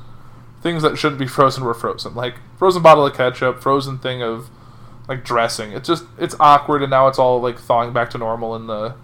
things 0.61 0.83
that 0.83 0.99
shouldn't 0.99 1.19
be 1.19 1.27
frozen 1.29 1.65
were 1.65 1.75
frozen. 1.75 2.15
Like 2.15 2.37
frozen 2.59 2.83
bottle 2.83 3.07
of 3.07 3.17
ketchup, 3.17 3.63
frozen 3.63 3.99
thing 3.99 4.23
of 4.23 4.51
like 5.09 5.25
dressing. 5.25 5.73
It's 5.73 5.89
just 5.89 6.05
it's 6.19 6.37
awkward, 6.39 6.83
and 6.83 6.91
now 6.91 7.09
it's 7.09 7.19
all 7.19 7.41
like 7.41 7.59
thawing 7.59 7.93
back 7.93 8.11
to 8.11 8.19
normal 8.19 8.55
in 8.55 8.67
the 8.67 8.95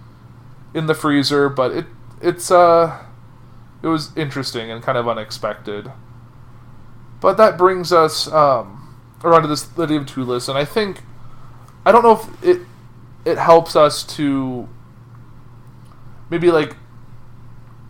in 0.75 0.87
the 0.87 0.95
freezer. 0.95 1.49
But 1.49 1.73
it 1.73 1.87
it's 2.21 2.51
uh 2.51 3.05
it 3.83 3.87
was 3.87 4.17
interesting 4.17 4.71
and 4.71 4.83
kind 4.83 4.99
of 4.99 5.09
unexpected. 5.09 5.93
But 7.21 7.37
that 7.37 7.59
brings 7.59 7.93
us 7.93 8.31
um, 8.31 8.97
around 9.25 9.43
to 9.43 9.49
this 9.49 9.77
Lydia 9.77 9.99
of 9.99 10.07
two 10.07 10.25
list, 10.25 10.49
and 10.49 10.57
I 10.57 10.65
think 10.65 11.03
I 11.85 11.93
don't 11.93 12.03
know 12.03 12.13
if 12.13 12.45
it 12.45 12.61
it 13.25 13.39
helps 13.39 13.77
us 13.77 14.05
to 14.17 14.69
maybe 16.31 16.51
like 16.51 16.77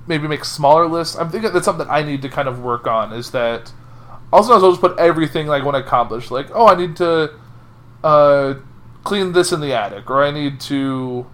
maybe 0.06 0.26
make 0.28 0.44
smaller 0.44 0.86
lists. 0.86 1.16
I'm 1.16 1.30
thinking 1.30 1.52
that's 1.52 1.64
something 1.64 1.86
that 1.86 1.92
I 1.92 2.02
need 2.02 2.22
to 2.22 2.28
kind 2.28 2.48
of 2.48 2.62
work 2.62 2.86
on. 2.86 3.12
Is 3.12 3.30
that 3.32 3.72
also 4.32 4.54
I'll 4.54 4.70
just 4.70 4.80
put 4.80 4.98
everything 4.98 5.46
like 5.46 5.64
when 5.64 5.74
I 5.74 5.80
accomplish, 5.80 6.30
like 6.30 6.48
oh 6.54 6.66
I 6.66 6.74
need 6.74 6.96
to 6.96 7.34
uh, 8.02 8.54
clean 9.04 9.32
this 9.32 9.52
in 9.52 9.60
the 9.60 9.72
attic, 9.74 10.08
or 10.10 10.22
I 10.22 10.30
need 10.30 10.60
to 10.60 11.26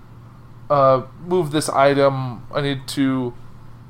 uh, 0.74 1.06
move 1.24 1.52
this 1.52 1.68
item. 1.68 2.46
I 2.52 2.60
need 2.60 2.88
to 2.88 3.32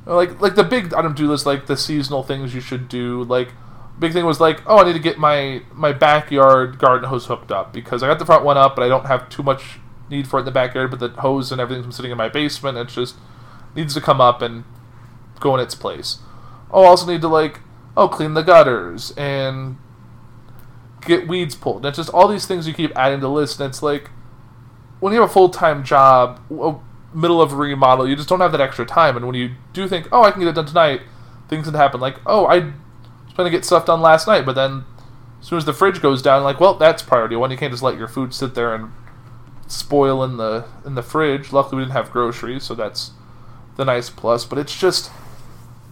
like 0.04 0.38
like 0.40 0.54
the 0.54 0.64
big 0.64 0.92
item 0.92 1.14
do 1.14 1.26
list, 1.26 1.46
like 1.46 1.64
the 1.64 1.78
seasonal 1.78 2.22
things 2.22 2.54
you 2.54 2.60
should 2.60 2.90
do. 2.90 3.24
Like 3.24 3.52
big 3.98 4.12
thing 4.12 4.26
was 4.26 4.38
like, 4.38 4.60
oh, 4.66 4.78
I 4.78 4.84
need 4.84 4.92
to 4.92 4.98
get 4.98 5.18
my 5.18 5.62
my 5.72 5.92
backyard 5.92 6.78
garden 6.78 7.08
hose 7.08 7.24
hooked 7.24 7.50
up 7.50 7.72
because 7.72 8.02
I 8.02 8.06
got 8.06 8.18
the 8.18 8.26
front 8.26 8.44
one 8.44 8.58
up, 8.58 8.76
but 8.76 8.82
I 8.82 8.88
don't 8.88 9.06
have 9.06 9.30
too 9.30 9.42
much 9.42 9.78
need 10.10 10.28
for 10.28 10.36
it 10.36 10.40
in 10.40 10.44
the 10.44 10.50
backyard. 10.52 10.90
But 10.90 11.00
the 11.00 11.08
hose 11.20 11.50
and 11.50 11.58
everything's 11.58 11.96
sitting 11.96 12.10
in 12.10 12.18
my 12.18 12.28
basement. 12.28 12.76
It 12.76 12.88
just 12.88 13.16
needs 13.74 13.94
to 13.94 14.02
come 14.02 14.20
up 14.20 14.42
and 14.42 14.64
go 15.40 15.54
in 15.54 15.62
its 15.62 15.74
place. 15.74 16.18
Oh, 16.70 16.84
also 16.84 17.10
need 17.10 17.22
to 17.22 17.28
like 17.28 17.60
oh 17.96 18.08
clean 18.08 18.34
the 18.34 18.42
gutters 18.42 19.12
and 19.16 19.78
get 21.00 21.26
weeds 21.26 21.54
pulled. 21.54 21.78
And 21.78 21.86
it's 21.86 21.96
just 21.96 22.10
all 22.10 22.28
these 22.28 22.44
things 22.44 22.68
you 22.68 22.74
keep 22.74 22.92
adding 22.94 23.20
to 23.20 23.26
the 23.26 23.30
list, 23.30 23.58
and 23.58 23.70
it's 23.70 23.82
like 23.82 24.10
when 25.04 25.12
you 25.12 25.20
have 25.20 25.28
a 25.28 25.32
full 25.32 25.50
time 25.50 25.84
job, 25.84 26.40
middle 27.12 27.42
of 27.42 27.52
a 27.52 27.56
remodel, 27.56 28.08
you 28.08 28.16
just 28.16 28.26
don't 28.26 28.40
have 28.40 28.52
that 28.52 28.60
extra 28.62 28.86
time. 28.86 29.18
And 29.18 29.26
when 29.26 29.34
you 29.34 29.50
do 29.74 29.86
think, 29.86 30.08
oh, 30.10 30.22
I 30.22 30.30
can 30.30 30.40
get 30.40 30.48
it 30.48 30.54
done 30.54 30.64
tonight, 30.64 31.02
things 31.46 31.66
can 31.66 31.74
happen. 31.74 32.00
Like, 32.00 32.16
oh, 32.24 32.46
I 32.46 32.60
was 32.60 33.34
going 33.36 33.44
to 33.44 33.54
get 33.54 33.66
stuff 33.66 33.84
done 33.84 34.00
last 34.00 34.26
night, 34.26 34.46
but 34.46 34.54
then 34.54 34.84
as 35.42 35.46
soon 35.46 35.58
as 35.58 35.66
the 35.66 35.74
fridge 35.74 36.00
goes 36.00 36.22
down, 36.22 36.42
like, 36.42 36.58
well, 36.58 36.72
that's 36.72 37.02
priority 37.02 37.36
one. 37.36 37.50
You 37.50 37.58
can't 37.58 37.70
just 37.70 37.82
let 37.82 37.98
your 37.98 38.08
food 38.08 38.32
sit 38.32 38.54
there 38.54 38.74
and 38.74 38.92
spoil 39.66 40.24
in 40.24 40.38
the 40.38 40.64
in 40.86 40.94
the 40.94 41.02
fridge. 41.02 41.52
Luckily, 41.52 41.80
we 41.80 41.82
didn't 41.82 41.92
have 41.92 42.10
groceries, 42.10 42.62
so 42.62 42.74
that's 42.74 43.10
the 43.76 43.84
nice 43.84 44.08
plus. 44.08 44.46
But 44.46 44.56
it's 44.56 44.74
just, 44.74 45.10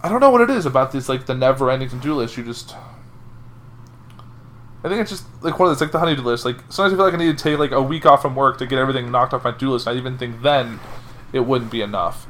I 0.01 0.09
don't 0.09 0.21
know 0.21 0.31
what 0.31 0.41
it 0.41 0.49
is 0.49 0.65
about 0.65 0.91
these 0.91 1.07
like 1.07 1.27
the 1.27 1.35
never 1.35 1.69
ending 1.69 1.89
to 1.89 1.97
do 1.97 2.15
list. 2.15 2.35
You 2.35 2.43
just 2.43 2.75
I 4.83 4.89
think 4.89 4.99
it's 4.99 5.11
just 5.11 5.25
like 5.41 5.57
one 5.57 5.69
of 5.69 5.75
those 5.75 5.81
like 5.81 5.93
the 5.93 5.99
honeydew 5.99 6.23
list. 6.23 6.43
Like 6.43 6.57
sometimes 6.69 6.93
I 6.93 6.97
feel 6.97 7.05
like 7.05 7.13
I 7.13 7.17
need 7.17 7.37
to 7.37 7.41
take 7.41 7.57
like 7.57 7.71
a 7.71 7.81
week 7.81 8.05
off 8.05 8.21
from 8.21 8.35
work 8.35 8.57
to 8.57 8.65
get 8.65 8.79
everything 8.79 9.11
knocked 9.11 9.33
off 9.33 9.45
my 9.45 9.51
do 9.51 9.71
list. 9.71 9.87
I 9.87 9.93
even 9.93 10.17
think 10.17 10.41
then 10.41 10.81
it 11.31 11.41
wouldn't 11.41 11.71
be 11.71 11.81
enough. 11.81 12.27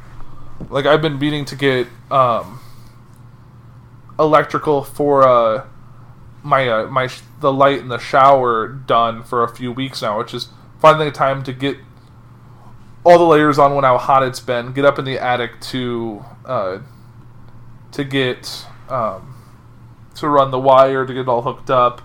Like 0.70 0.86
I've 0.86 1.02
been 1.02 1.18
meaning 1.18 1.46
to 1.46 1.56
get 1.56 1.88
um, 2.12 2.62
electrical 4.20 4.84
for 4.84 5.28
uh, 5.28 5.66
my 6.44 6.68
uh, 6.68 6.88
my 6.88 7.10
the 7.40 7.52
light 7.52 7.80
in 7.80 7.88
the 7.88 7.98
shower 7.98 8.68
done 8.68 9.24
for 9.24 9.44
a 9.44 9.48
few 9.48 9.72
weeks 9.72 10.04
now, 10.04 10.20
which 10.20 10.36
is 10.36 10.50
finding 10.80 11.08
the 11.08 11.12
time 11.12 11.42
to 11.44 11.54
get 11.54 11.78
all 13.04 13.18
the 13.18 13.26
layers 13.26 13.58
on 13.58 13.74
when 13.74 13.84
how 13.84 13.98
hot 13.98 14.22
it's 14.22 14.40
been. 14.40 14.74
Get 14.74 14.86
up 14.86 15.00
in 15.00 15.06
the 15.06 15.18
attic 15.18 15.60
to 15.62 16.24
uh, 16.46 16.80
to 17.94 18.04
get 18.04 18.68
um, 18.90 19.44
to 20.16 20.30
run 20.30 20.52
the 20.52 20.60
wire 20.60 21.04
to 21.04 21.14
get 21.14 21.22
it 21.22 21.28
all 21.28 21.42
hooked 21.42 21.72
up 21.72 22.04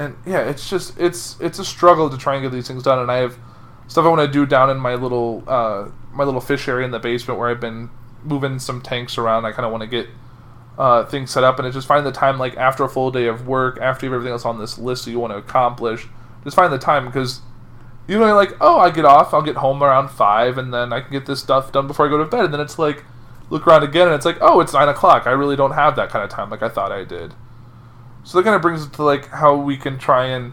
and 0.00 0.16
yeah, 0.24 0.40
it's 0.40 0.70
just 0.70 0.98
it's 0.98 1.38
it's 1.40 1.58
a 1.58 1.64
struggle 1.64 2.08
to 2.08 2.16
try 2.16 2.34
and 2.34 2.42
get 2.42 2.52
these 2.52 2.66
things 2.66 2.82
done. 2.82 2.98
And 2.98 3.12
I 3.12 3.18
have 3.18 3.38
stuff 3.86 4.06
I 4.06 4.08
want 4.08 4.22
to 4.22 4.32
do 4.32 4.46
down 4.46 4.70
in 4.70 4.78
my 4.78 4.94
little 4.94 5.44
uh, 5.46 5.90
my 6.10 6.24
little 6.24 6.40
fish 6.40 6.66
area 6.68 6.86
in 6.86 6.90
the 6.90 6.98
basement 6.98 7.38
where 7.38 7.50
I've 7.50 7.60
been 7.60 7.90
moving 8.24 8.58
some 8.58 8.80
tanks 8.80 9.18
around. 9.18 9.44
I 9.44 9.52
kind 9.52 9.66
of 9.66 9.70
want 9.70 9.82
to 9.82 9.86
get 9.86 10.08
uh, 10.78 11.04
things 11.04 11.30
set 11.30 11.44
up, 11.44 11.58
and 11.58 11.68
it's 11.68 11.76
just 11.76 11.86
find 11.86 12.06
the 12.06 12.12
time 12.12 12.38
like 12.38 12.56
after 12.56 12.82
a 12.82 12.88
full 12.88 13.10
day 13.10 13.26
of 13.26 13.46
work, 13.46 13.78
after 13.78 14.06
you 14.06 14.12
have 14.12 14.16
everything 14.16 14.32
else 14.32 14.46
on 14.46 14.58
this 14.58 14.78
list 14.78 15.04
that 15.04 15.10
you 15.10 15.20
want 15.20 15.34
to 15.34 15.36
accomplish, 15.36 16.08
just 16.44 16.56
find 16.56 16.72
the 16.72 16.78
time 16.78 17.04
because 17.04 17.42
you 18.08 18.18
know 18.18 18.34
like 18.34 18.52
oh 18.58 18.78
I 18.78 18.88
get 18.88 19.04
off, 19.04 19.34
I'll 19.34 19.42
get 19.42 19.56
home 19.56 19.82
around 19.82 20.08
five, 20.08 20.56
and 20.56 20.72
then 20.72 20.94
I 20.94 21.02
can 21.02 21.12
get 21.12 21.26
this 21.26 21.40
stuff 21.40 21.72
done 21.72 21.86
before 21.86 22.06
I 22.06 22.08
go 22.08 22.16
to 22.16 22.24
bed, 22.24 22.46
and 22.46 22.54
then 22.54 22.60
it's 22.60 22.78
like 22.78 23.04
look 23.50 23.66
around 23.66 23.82
again, 23.82 24.06
and 24.06 24.14
it's 24.14 24.24
like 24.24 24.38
oh 24.40 24.60
it's 24.60 24.72
nine 24.72 24.88
o'clock. 24.88 25.26
I 25.26 25.32
really 25.32 25.56
don't 25.56 25.72
have 25.72 25.94
that 25.96 26.08
kind 26.08 26.24
of 26.24 26.30
time 26.30 26.48
like 26.48 26.62
I 26.62 26.70
thought 26.70 26.90
I 26.90 27.04
did. 27.04 27.34
So 28.30 28.38
that 28.38 28.44
kind 28.44 28.54
of 28.54 28.62
brings 28.62 28.86
it 28.86 28.92
to 28.92 29.02
like 29.02 29.26
how 29.26 29.56
we 29.56 29.76
can 29.76 29.98
try 29.98 30.26
and 30.26 30.52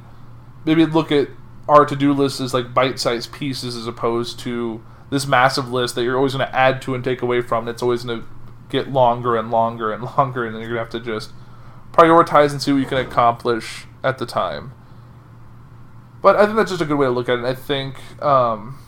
maybe 0.65 0.83
look 0.87 1.11
at 1.11 1.27
our 1.69 1.85
to-do 1.85 2.11
list 2.11 2.39
as 2.39 2.51
like 2.51 2.73
bite-sized 2.73 3.31
pieces 3.31 3.75
as 3.75 3.85
opposed 3.85 4.39
to 4.39 4.83
this 5.11 5.27
massive 5.27 5.71
list 5.71 5.93
that 5.93 6.03
you're 6.03 6.17
always 6.17 6.33
going 6.33 6.47
to 6.47 6.55
add 6.55 6.81
to 6.81 6.95
and 6.95 7.03
take 7.03 7.21
away 7.21 7.39
from. 7.39 7.67
It's 7.67 7.83
always 7.83 8.03
going 8.03 8.21
to 8.21 8.27
get 8.69 8.91
longer 8.91 9.35
and 9.35 9.51
longer 9.51 9.93
and 9.93 10.03
longer, 10.17 10.43
and 10.43 10.55
then 10.55 10.61
you're 10.63 10.73
going 10.73 10.87
to 10.87 10.91
have 10.91 11.03
to 11.03 11.11
just 11.11 11.33
prioritize 11.91 12.49
and 12.49 12.59
see 12.59 12.71
what 12.71 12.79
you 12.79 12.87
can 12.87 12.97
accomplish 12.97 13.85
at 14.03 14.17
the 14.17 14.25
time. 14.25 14.71
But 16.23 16.35
I 16.35 16.45
think 16.45 16.57
that's 16.57 16.71
just 16.71 16.81
a 16.81 16.85
good 16.85 16.97
way 16.97 17.05
to 17.05 17.11
look 17.11 17.29
at 17.29 17.37
it. 17.37 17.45
I 17.45 17.53
think 17.53 17.99
um, 18.23 18.79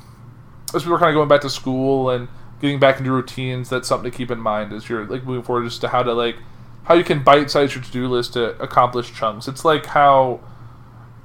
as 0.74 0.88
we 0.88 0.92
were 0.92 0.98
kind 0.98 1.12
of 1.12 1.14
going 1.14 1.30
back 1.30 1.42
to 1.42 1.50
school 1.52 2.10
and 2.10 2.28
getting 2.60 2.80
back 2.80 2.98
into 2.98 3.12
routines, 3.12 3.70
that's 3.70 3.88
something 3.88 4.10
to 4.10 4.18
keep 4.18 4.32
in 4.32 4.40
mind 4.40 4.74
as 4.74 4.90
you're 4.90 5.06
like 5.06 5.26
moving 5.26 5.44
forward, 5.44 5.66
just 5.66 5.80
to 5.82 5.90
how 5.90 6.02
to 6.02 6.12
like 6.12 6.38
how 6.90 6.96
you 6.96 7.04
can 7.04 7.24
bite 7.24 7.52
size 7.52 7.76
your 7.76 7.84
to 7.84 7.92
do 7.92 8.08
list 8.08 8.34
to 8.34 8.60
accomplish 8.60 9.14
chunks. 9.14 9.48
It's 9.48 9.64
like 9.64 9.86
how 9.86 10.42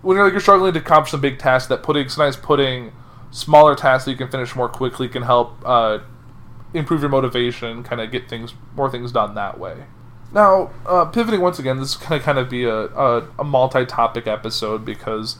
when 0.02 0.16
you're 0.16 0.24
like 0.24 0.34
you're 0.34 0.40
struggling 0.40 0.74
to 0.74 0.78
accomplish 0.78 1.10
some 1.10 1.22
big 1.22 1.38
tasks, 1.38 1.68
that 1.70 1.82
putting 1.82 2.10
sometimes 2.10 2.36
putting 2.36 2.92
smaller 3.30 3.74
tasks 3.74 4.04
that 4.04 4.10
you 4.10 4.16
can 4.18 4.30
finish 4.30 4.54
more 4.54 4.68
quickly 4.68 5.08
can 5.08 5.22
help 5.22 5.56
uh, 5.64 6.00
improve 6.74 7.00
your 7.00 7.08
motivation, 7.08 7.82
kind 7.82 8.02
of 8.02 8.12
get 8.12 8.28
things 8.28 8.52
more 8.76 8.90
things 8.90 9.10
done 9.10 9.34
that 9.36 9.58
way. 9.58 9.84
Now, 10.34 10.70
uh, 10.84 11.06
pivoting 11.06 11.40
once 11.40 11.58
again, 11.58 11.78
this 11.78 11.94
is 11.94 11.96
to 11.96 12.20
kind 12.20 12.38
of 12.38 12.50
be 12.50 12.64
a, 12.64 12.86
a, 12.88 13.28
a 13.38 13.44
multi-topic 13.44 14.26
episode 14.26 14.84
because 14.84 15.38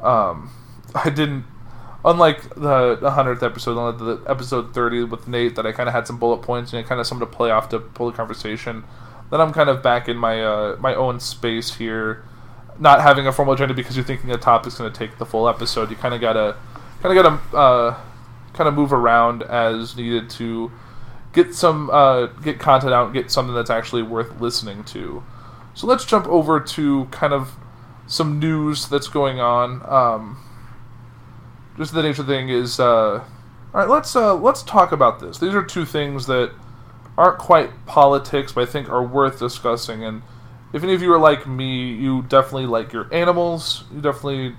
um, 0.00 0.52
I 0.94 1.10
didn't, 1.10 1.44
unlike 2.04 2.54
the, 2.54 2.98
100th 2.98 3.42
episode, 3.42 3.72
unlike 3.72 3.98
the 3.98 4.30
episode 4.30 4.74
30 4.74 5.04
with 5.04 5.26
Nate, 5.26 5.56
that 5.56 5.66
I 5.66 5.72
kind 5.72 5.88
of 5.88 5.94
had 5.94 6.06
some 6.06 6.18
bullet 6.18 6.42
points 6.42 6.72
and 6.72 6.84
I 6.84 6.88
kind 6.88 7.00
of 7.00 7.06
something 7.08 7.26
to 7.26 7.34
play 7.34 7.50
off 7.50 7.68
to 7.70 7.80
pull 7.80 8.10
the 8.10 8.16
conversation 8.16 8.84
then 9.30 9.40
I'm 9.40 9.52
kind 9.52 9.68
of 9.68 9.82
back 9.82 10.08
in 10.08 10.16
my 10.16 10.42
uh, 10.42 10.76
my 10.80 10.94
own 10.94 11.20
space 11.20 11.74
here, 11.74 12.24
not 12.78 13.00
having 13.00 13.26
a 13.26 13.32
formal 13.32 13.54
agenda 13.54 13.74
because 13.74 13.96
you're 13.96 14.04
thinking 14.04 14.30
a 14.30 14.36
topic's 14.36 14.76
going 14.76 14.92
to 14.92 14.98
take 14.98 15.18
the 15.18 15.26
full 15.26 15.48
episode. 15.48 15.90
You 15.90 15.96
kind 15.96 16.14
of 16.14 16.20
gotta 16.20 16.56
kind 17.02 17.16
of 17.16 17.24
gotta 17.24 17.56
uh, 17.56 18.00
kind 18.52 18.68
of 18.68 18.74
move 18.74 18.92
around 18.92 19.42
as 19.44 19.96
needed 19.96 20.28
to 20.30 20.70
get 21.32 21.54
some 21.54 21.90
uh, 21.90 22.26
get 22.26 22.58
content 22.58 22.92
out, 22.92 23.12
get 23.12 23.30
something 23.30 23.54
that's 23.54 23.70
actually 23.70 24.02
worth 24.02 24.40
listening 24.40 24.84
to. 24.84 25.22
So 25.74 25.86
let's 25.86 26.04
jump 26.04 26.26
over 26.26 26.60
to 26.60 27.04
kind 27.06 27.32
of 27.32 27.52
some 28.06 28.40
news 28.40 28.88
that's 28.88 29.08
going 29.08 29.40
on. 29.40 29.82
Um, 29.88 30.44
just 31.76 31.94
the 31.94 32.02
nature 32.02 32.22
of 32.22 32.26
the 32.26 32.34
thing 32.34 32.48
is, 32.48 32.80
uh, 32.80 32.84
all 32.84 33.24
right. 33.72 33.88
Let's 33.88 34.14
uh, 34.16 34.34
let's 34.34 34.62
talk 34.62 34.92
about 34.92 35.20
this. 35.20 35.38
These 35.38 35.54
are 35.54 35.62
two 35.62 35.84
things 35.84 36.26
that 36.26 36.52
aren't 37.20 37.38
quite 37.38 37.86
politics, 37.86 38.52
but 38.52 38.66
I 38.66 38.70
think 38.70 38.88
are 38.88 39.02
worth 39.02 39.38
discussing. 39.38 40.02
And 40.02 40.22
if 40.72 40.82
any 40.82 40.94
of 40.94 41.02
you 41.02 41.12
are 41.12 41.18
like 41.18 41.46
me, 41.46 41.92
you 41.92 42.22
definitely 42.22 42.66
like 42.66 42.92
your 42.92 43.12
animals. 43.12 43.84
You 43.92 44.00
definitely 44.00 44.54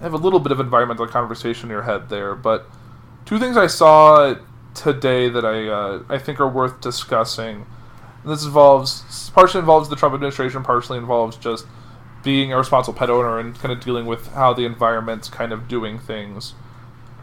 have 0.00 0.14
a 0.14 0.16
little 0.16 0.40
bit 0.40 0.52
of 0.52 0.58
environmental 0.58 1.06
conversation 1.06 1.68
in 1.68 1.70
your 1.70 1.82
head 1.82 2.08
there. 2.08 2.34
But 2.34 2.66
two 3.26 3.38
things 3.38 3.58
I 3.58 3.66
saw 3.66 4.36
today 4.74 5.28
that 5.28 5.44
I 5.44 5.68
uh, 5.68 6.02
I 6.08 6.18
think 6.18 6.40
are 6.40 6.48
worth 6.48 6.80
discussing. 6.80 7.66
And 8.22 8.32
this 8.32 8.44
involves 8.44 9.30
partially 9.34 9.60
involves 9.60 9.90
the 9.90 9.96
Trump 9.96 10.14
administration, 10.14 10.62
partially 10.62 10.96
involves 10.96 11.36
just 11.36 11.66
being 12.22 12.52
a 12.52 12.56
responsible 12.56 12.98
pet 12.98 13.10
owner 13.10 13.38
and 13.38 13.54
kind 13.58 13.72
of 13.72 13.80
dealing 13.80 14.06
with 14.06 14.28
how 14.28 14.54
the 14.54 14.64
environment's 14.64 15.28
kind 15.28 15.52
of 15.52 15.68
doing 15.68 15.98
things. 15.98 16.54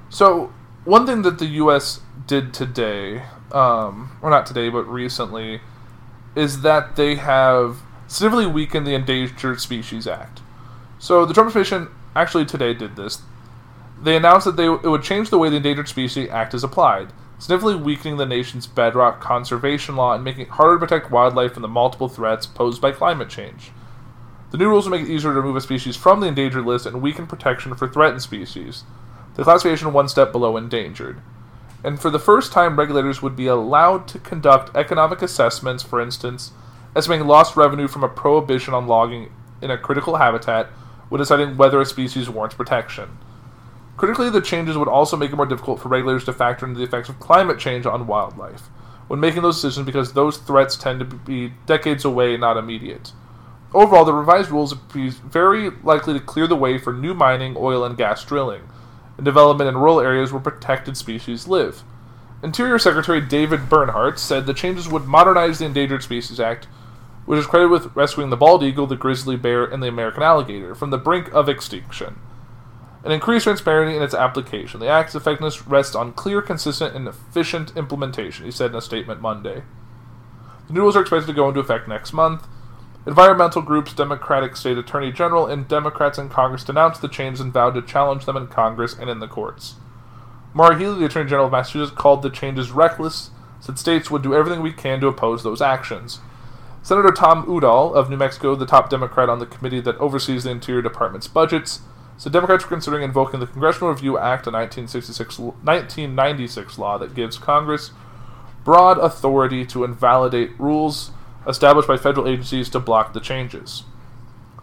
So 0.10 0.53
one 0.86 1.06
thing 1.06 1.24
that 1.24 1.39
the 1.39 1.46
U.S. 1.46 2.01
did 2.27 2.53
today 2.53 3.24
um, 3.51 4.17
or 4.22 4.29
not 4.29 4.46
today, 4.46 4.69
but 4.69 4.84
recently, 4.84 5.62
is 6.36 6.62
that 6.62 6.96
they 6.96 7.15
have 7.15 7.77
significantly 8.07 8.53
weakened 8.53 8.86
the 8.86 8.93
Endangered 8.93 9.60
Species 9.60 10.07
Act. 10.07 10.41
So 11.00 11.25
the 11.25 11.34
Trump 11.34 11.48
administration 11.48 11.89
actually 12.15 12.46
today 12.46 12.74
did 12.74 12.96
this. 12.96 13.22
They 14.01 14.15
announced 14.15 14.46
that 14.46 14.57
they 14.57 14.65
it 14.65 14.84
would 14.84 15.03
change 15.03 15.29
the 15.29 15.38
way 15.38 15.50
the 15.50 15.57
Endangered 15.57 15.88
Species 15.88 16.29
Act 16.29 16.53
is 16.53 16.63
applied, 16.63 17.13
significantly 17.39 17.81
weakening 17.81 18.17
the 18.17 18.25
nation's 18.25 18.67
bedrock 18.67 19.19
conservation 19.19 19.96
law 19.96 20.13
and 20.13 20.24
making 20.24 20.41
it 20.41 20.50
harder 20.50 20.75
to 20.75 20.79
protect 20.79 21.12
wildlife 21.12 21.53
from 21.53 21.62
the 21.62 21.67
multiple 21.67 22.10
threats 22.10 22.46
posed 22.46 22.81
by 22.81 22.91
climate 22.91 23.29
change. 23.29 23.72
The 24.51 24.57
new 24.57 24.69
rules 24.69 24.86
will 24.86 24.98
make 24.98 25.07
it 25.07 25.12
easier 25.12 25.34
to 25.34 25.41
remove 25.41 25.57
a 25.57 25.62
species 25.62 25.98
from 25.98 26.19
the 26.19 26.27
endangered 26.27 26.65
list 26.65 26.86
and 26.86 27.01
weaken 27.01 27.27
protection 27.27 27.75
for 27.75 27.88
threatened 27.88 28.22
species. 28.22 28.84
The 29.36 29.43
classification 29.43 29.93
one 29.93 30.07
step 30.07 30.31
below 30.31 30.55
endangered. 30.57 31.22
And 31.88 32.01
for 32.01 32.10
the 32.10 32.20
first 32.20 32.51
time, 32.51 32.77
regulators 32.77 33.22
would 33.22 33.38
be 33.38 33.48
allowed 33.48 34.10
to 34.10 34.20
conduct 34.20 34.75
economic 34.75 35.22
assessments, 35.22 35.84
for 35.84 36.01
instance, 36.01 36.51
estimating 36.94 37.27
lost 37.27 37.56
revenue 37.56 37.88
from 37.88 38.03
a 38.03 38.10
prohibition 38.10 38.74
on 38.74 38.88
logging 38.88 39.32
in 39.62 39.72
a 39.72 39.77
critical 39.77 40.17
habitat 40.17 40.65
when 41.08 41.20
deciding 41.20 41.56
whether 41.56 41.79
a 41.79 41.86
species 41.86 42.29
warrants 42.29 42.58
protection. 42.58 43.17
Critically, 43.96 44.29
the 44.29 44.41
changes 44.41 44.77
would 44.77 44.89
also 44.89 45.15
make 45.15 45.32
it 45.32 45.38
more 45.38 45.46
difficult 45.46 45.79
for 45.79 45.88
regulators 45.88 46.25
to 46.25 46.34
factor 46.34 46.65
into 46.65 46.77
the 46.77 46.84
effects 46.84 47.08
of 47.08 47.22
climate 47.22 47.58
change 47.58 47.86
on 47.86 48.06
wildlife 48.06 48.63
when 49.08 49.22
making 49.22 49.44
those 49.44 49.56
decisions 49.56 49.86
because 49.86 50.12
those 50.12 50.39
threats 50.39 50.75
tend 50.75 51.00
to 51.00 51.06
be 51.06 51.53
decades 51.67 52.03
away, 52.03 52.36
not 52.36 52.58
immediate. 52.58 53.13
Overall, 53.74 54.03
the 54.03 54.12
revised 54.12 54.51
rules 54.51 54.74
appear 54.74 55.12
very 55.12 55.70
likely 55.70 56.13
to 56.13 56.20
clear 56.20 56.48
the 56.48 56.56
way 56.58 56.77
for 56.79 56.91
new 56.91 57.13
mining, 57.13 57.56
oil, 57.58 57.86
and 57.86 57.96
gas 57.96 58.25
drilling, 58.25 58.63
and 59.17 59.25
development 59.25 59.67
in 59.67 59.77
rural 59.77 60.00
areas 60.00 60.31
where 60.31 60.41
protected 60.41 60.95
species 60.95 61.47
live. 61.47 61.83
Interior 62.43 62.79
Secretary 62.79 63.19
David 63.19 63.67
Bernhardt 63.67 64.19
said 64.19 64.45
the 64.45 64.53
changes 64.53 64.88
would 64.88 65.05
modernize 65.05 65.59
the 65.59 65.65
Endangered 65.65 66.03
Species 66.03 66.39
Act, 66.39 66.65
which 67.25 67.39
is 67.39 67.47
credited 67.47 67.71
with 67.71 67.95
rescuing 67.95 68.29
the 68.29 68.38
bald 68.38 68.63
eagle, 68.63 68.88
the 68.88 68.95
grizzly 68.95 69.36
bear, 69.36 69.65
and 69.65 69.81
the 69.81 69.88
American 69.88 70.24
alligator 70.24 70.75
from 70.75 70.91
the 70.91 70.97
brink 70.97 71.33
of 71.33 71.50
extinction 71.50 72.19
and 73.07 73.13
increase 73.13 73.43
transparency 73.43 73.95
in 73.95 74.03
its 74.03 74.13
application. 74.13 74.81
The 74.81 74.89
Act's 74.89 75.15
effectiveness 75.15 75.65
rests 75.65 75.95
on 75.95 76.12
clear, 76.12 76.41
consistent, 76.41 76.93
and 76.93 77.07
efficient 77.07 77.75
implementation, 77.77 78.43
he 78.43 78.51
said 78.51 78.71
in 78.71 78.75
a 78.75 78.81
statement 78.81 79.21
Monday. 79.21 79.63
The 80.67 80.74
new 80.74 80.81
rules 80.81 80.97
are 80.97 81.01
expected 81.01 81.27
to 81.27 81.33
go 81.33 81.47
into 81.47 81.62
effect 81.62 81.88
next 81.88 82.12
month. 82.12 82.47
Environmental 83.08 83.62
groups, 83.62 83.94
Democratic 83.94 84.58
State 84.58 84.78
Attorney 84.78 85.14
General, 85.14 85.48
and 85.48 85.66
Democrats 85.66 86.18
in 86.18 86.28
Congress 86.28 86.66
denounced 86.66 87.02
the 87.02 87.08
changes 87.08 87.40
and 87.40 87.54
vowed 87.54 87.76
to 87.76 87.82
challenge 87.82 88.26
them 88.26 88.36
in 88.36 88.48
Congress 88.48 88.98
and 89.00 89.10
in 89.10 89.20
the 89.20 89.30
courts. 89.30 89.76
Maura 90.54 90.76
the 90.76 91.06
Attorney 91.06 91.30
General 91.30 91.46
of 91.46 91.54
Massachusetts, 91.54 91.98
called 91.98 92.22
the 92.22 92.30
changes 92.30 92.72
reckless, 92.72 93.30
said 93.62 93.80
states 93.80 94.12
would 94.12 94.24
do 94.24 94.36
everything 94.36 94.62
we 94.62 94.74
can 94.74 95.00
to 95.00 95.08
oppose 95.08 95.42
those 95.42 95.62
actions. 95.62 96.20
Senator 96.84 97.12
Tom 97.12 97.46
Udall 97.48 97.94
of 97.94 98.10
New 98.10 98.18
Mexico, 98.18 98.56
the 98.56 98.66
top 98.66 98.90
Democrat 98.90 99.30
on 99.30 99.40
the 99.40 99.46
committee 99.46 99.80
that 99.80 99.96
oversees 100.00 100.44
the 100.44 100.52
Interior 100.52 100.82
Department's 100.82 101.30
budgets, 101.30 101.80
so 102.18 102.30
Democrats 102.30 102.66
were 102.66 102.70
considering 102.70 103.04
invoking 103.04 103.40
the 103.40 103.48
Congressional 103.48 103.92
Review 103.92 104.18
Act, 104.18 104.48
a 104.48 104.52
1996 104.52 106.78
law 106.78 106.98
that 106.98 107.16
gives 107.16 107.38
Congress 107.38 107.92
broad 108.66 108.98
authority 108.98 109.66
to 109.66 109.86
invalidate 109.86 110.60
rules 110.60 111.12
established 111.48 111.88
by 111.88 111.98
federal 111.98 112.27
agencies 112.27 112.70
to 112.70 112.80
block 112.80 113.13
the 113.13 113.20
changes. 113.20 113.84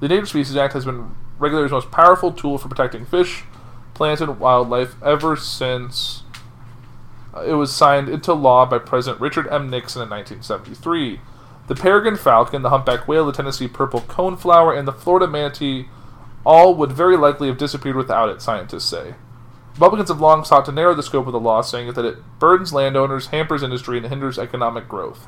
The 0.00 0.06
Endangered 0.06 0.28
Species 0.28 0.56
Act 0.56 0.74
has 0.74 0.84
been 0.84 1.14
regulators' 1.38 1.72
most 1.72 1.90
powerful 1.90 2.32
tool 2.32 2.58
for 2.58 2.68
protecting 2.68 3.06
fish, 3.06 3.44
plants, 3.94 4.20
and 4.20 4.38
wildlife 4.38 4.94
ever 5.02 5.36
since 5.36 6.22
uh, 7.34 7.42
it 7.42 7.54
was 7.54 7.74
signed 7.74 8.08
into 8.08 8.32
law 8.32 8.66
by 8.66 8.78
President 8.78 9.20
Richard 9.20 9.48
M. 9.48 9.70
Nixon 9.70 10.02
in 10.02 10.10
1973. 10.10 11.20
The 11.66 11.74
peregrine 11.74 12.16
falcon, 12.16 12.62
the 12.62 12.70
humpback 12.70 13.08
whale, 13.08 13.26
the 13.26 13.32
Tennessee 13.32 13.68
purple 13.68 14.02
coneflower, 14.02 14.76
and 14.76 14.86
the 14.86 14.92
Florida 14.92 15.26
manatee 15.26 15.86
all 16.44 16.74
would 16.74 16.92
very 16.92 17.16
likely 17.16 17.48
have 17.48 17.56
disappeared 17.56 17.96
without 17.96 18.28
it, 18.28 18.42
scientists 18.42 18.84
say. 18.84 19.14
Republicans 19.72 20.10
have 20.10 20.20
long 20.20 20.44
sought 20.44 20.64
to 20.66 20.72
narrow 20.72 20.94
the 20.94 21.02
scope 21.02 21.26
of 21.26 21.32
the 21.32 21.40
law, 21.40 21.62
saying 21.62 21.92
that 21.94 22.04
it 22.04 22.18
burdens 22.38 22.72
landowners, 22.72 23.28
hampers 23.28 23.62
industry, 23.62 23.96
and 23.96 24.06
hinders 24.06 24.38
economic 24.38 24.86
growth. 24.86 25.26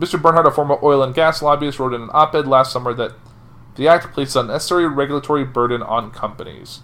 Mr. 0.00 0.20
Bernhardt, 0.20 0.46
a 0.46 0.50
former 0.50 0.78
oil 0.82 1.02
and 1.02 1.14
gas 1.14 1.42
lobbyist, 1.42 1.78
wrote 1.78 1.92
in 1.92 2.00
an 2.00 2.10
op 2.14 2.34
ed 2.34 2.46
last 2.46 2.72
summer 2.72 2.94
that 2.94 3.12
the 3.76 3.86
act 3.86 4.12
places 4.14 4.34
an 4.34 4.46
unnecessary 4.46 4.88
regulatory 4.88 5.44
burden 5.44 5.82
on 5.82 6.10
companies. 6.10 6.80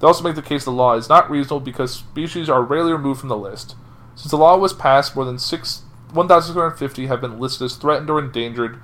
They 0.00 0.06
also 0.06 0.24
make 0.24 0.34
the 0.34 0.42
case 0.42 0.64
the 0.64 0.72
law 0.72 0.94
is 0.94 1.08
not 1.08 1.30
reasonable 1.30 1.60
because 1.60 1.94
species 1.94 2.50
are 2.50 2.62
rarely 2.62 2.92
removed 2.92 3.20
from 3.20 3.28
the 3.28 3.36
list. 3.36 3.76
Since 4.16 4.32
the 4.32 4.36
law 4.36 4.58
was 4.58 4.72
passed, 4.72 5.14
more 5.14 5.24
than 5.24 5.38
1,650 5.38 7.06
have 7.06 7.20
been 7.20 7.38
listed 7.38 7.66
as 7.66 7.76
threatened 7.76 8.10
or 8.10 8.18
endangered, 8.18 8.76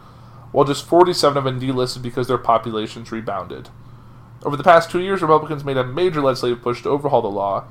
while 0.53 0.65
just 0.65 0.87
47 0.87 1.35
have 1.35 1.45
been 1.45 1.61
delisted 1.61 2.03
because 2.03 2.29
their 2.29 2.39
populations 2.39 3.11
rebounded. 3.11 3.69
Over 4.45 4.57
the 4.57 4.65
past 4.65 4.91
two 4.91 5.01
years, 5.01 5.23
Republicans 5.23 5.65
made 5.65 5.77
a 5.77 5.85
major 5.85 6.21
legislative 6.21 6.63
push 6.63 6.83
to 6.83 6.89
overhaul 6.89 7.23
the 7.23 7.29
law. 7.29 7.65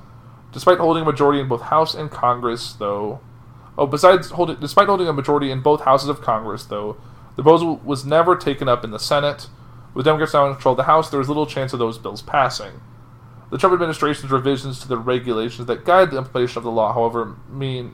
Despite 0.51 0.79
holding 0.79 1.03
a 1.03 1.05
majority 1.05 1.39
in 1.39 1.47
both 1.47 1.61
House 1.63 1.93
and 1.93 2.11
Congress, 2.11 2.73
though, 2.73 3.21
oh, 3.77 3.87
besides 3.87 4.31
holding, 4.31 4.59
despite 4.59 4.87
holding 4.87 5.07
a 5.07 5.13
majority 5.13 5.51
in 5.51 5.61
both 5.61 5.81
houses 5.81 6.09
of 6.09 6.21
Congress, 6.21 6.65
though, 6.65 6.97
the 7.35 7.43
proposal 7.43 7.77
was 7.83 8.05
never 8.05 8.35
taken 8.35 8.67
up 8.67 8.83
in 8.83 8.91
the 8.91 8.99
Senate. 8.99 9.47
With 9.93 10.05
Democrats 10.05 10.33
now 10.33 10.47
in 10.47 10.53
control 10.53 10.73
of 10.73 10.77
the 10.77 10.83
House, 10.83 11.09
there 11.09 11.19
is 11.19 11.27
little 11.27 11.45
chance 11.45 11.73
of 11.73 11.79
those 11.79 11.97
bills 11.97 12.21
passing. 12.21 12.81
The 13.49 13.57
Trump 13.57 13.73
administration's 13.73 14.31
revisions 14.31 14.79
to 14.79 14.87
the 14.87 14.97
regulations 14.97 15.67
that 15.67 15.83
guide 15.83 16.11
the 16.11 16.17
implementation 16.17 16.59
of 16.59 16.63
the 16.63 16.71
law, 16.71 16.93
however, 16.93 17.35
mean 17.49 17.93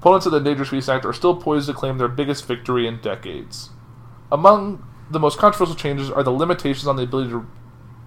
opponents 0.00 0.24
of 0.24 0.32
the 0.32 0.38
Endangered 0.38 0.68
Species 0.68 0.88
Act 0.88 1.04
are 1.04 1.12
still 1.12 1.36
poised 1.36 1.66
to 1.66 1.74
claim 1.74 1.98
their 1.98 2.08
biggest 2.08 2.46
victory 2.46 2.86
in 2.86 3.00
decades. 3.00 3.70
Among 4.32 4.86
the 5.10 5.18
most 5.18 5.38
controversial 5.38 5.74
changes 5.74 6.10
are 6.10 6.22
the 6.22 6.30
limitations 6.30 6.86
on 6.86 6.96
the 6.96 7.02
ability 7.02 7.30
to, 7.30 7.46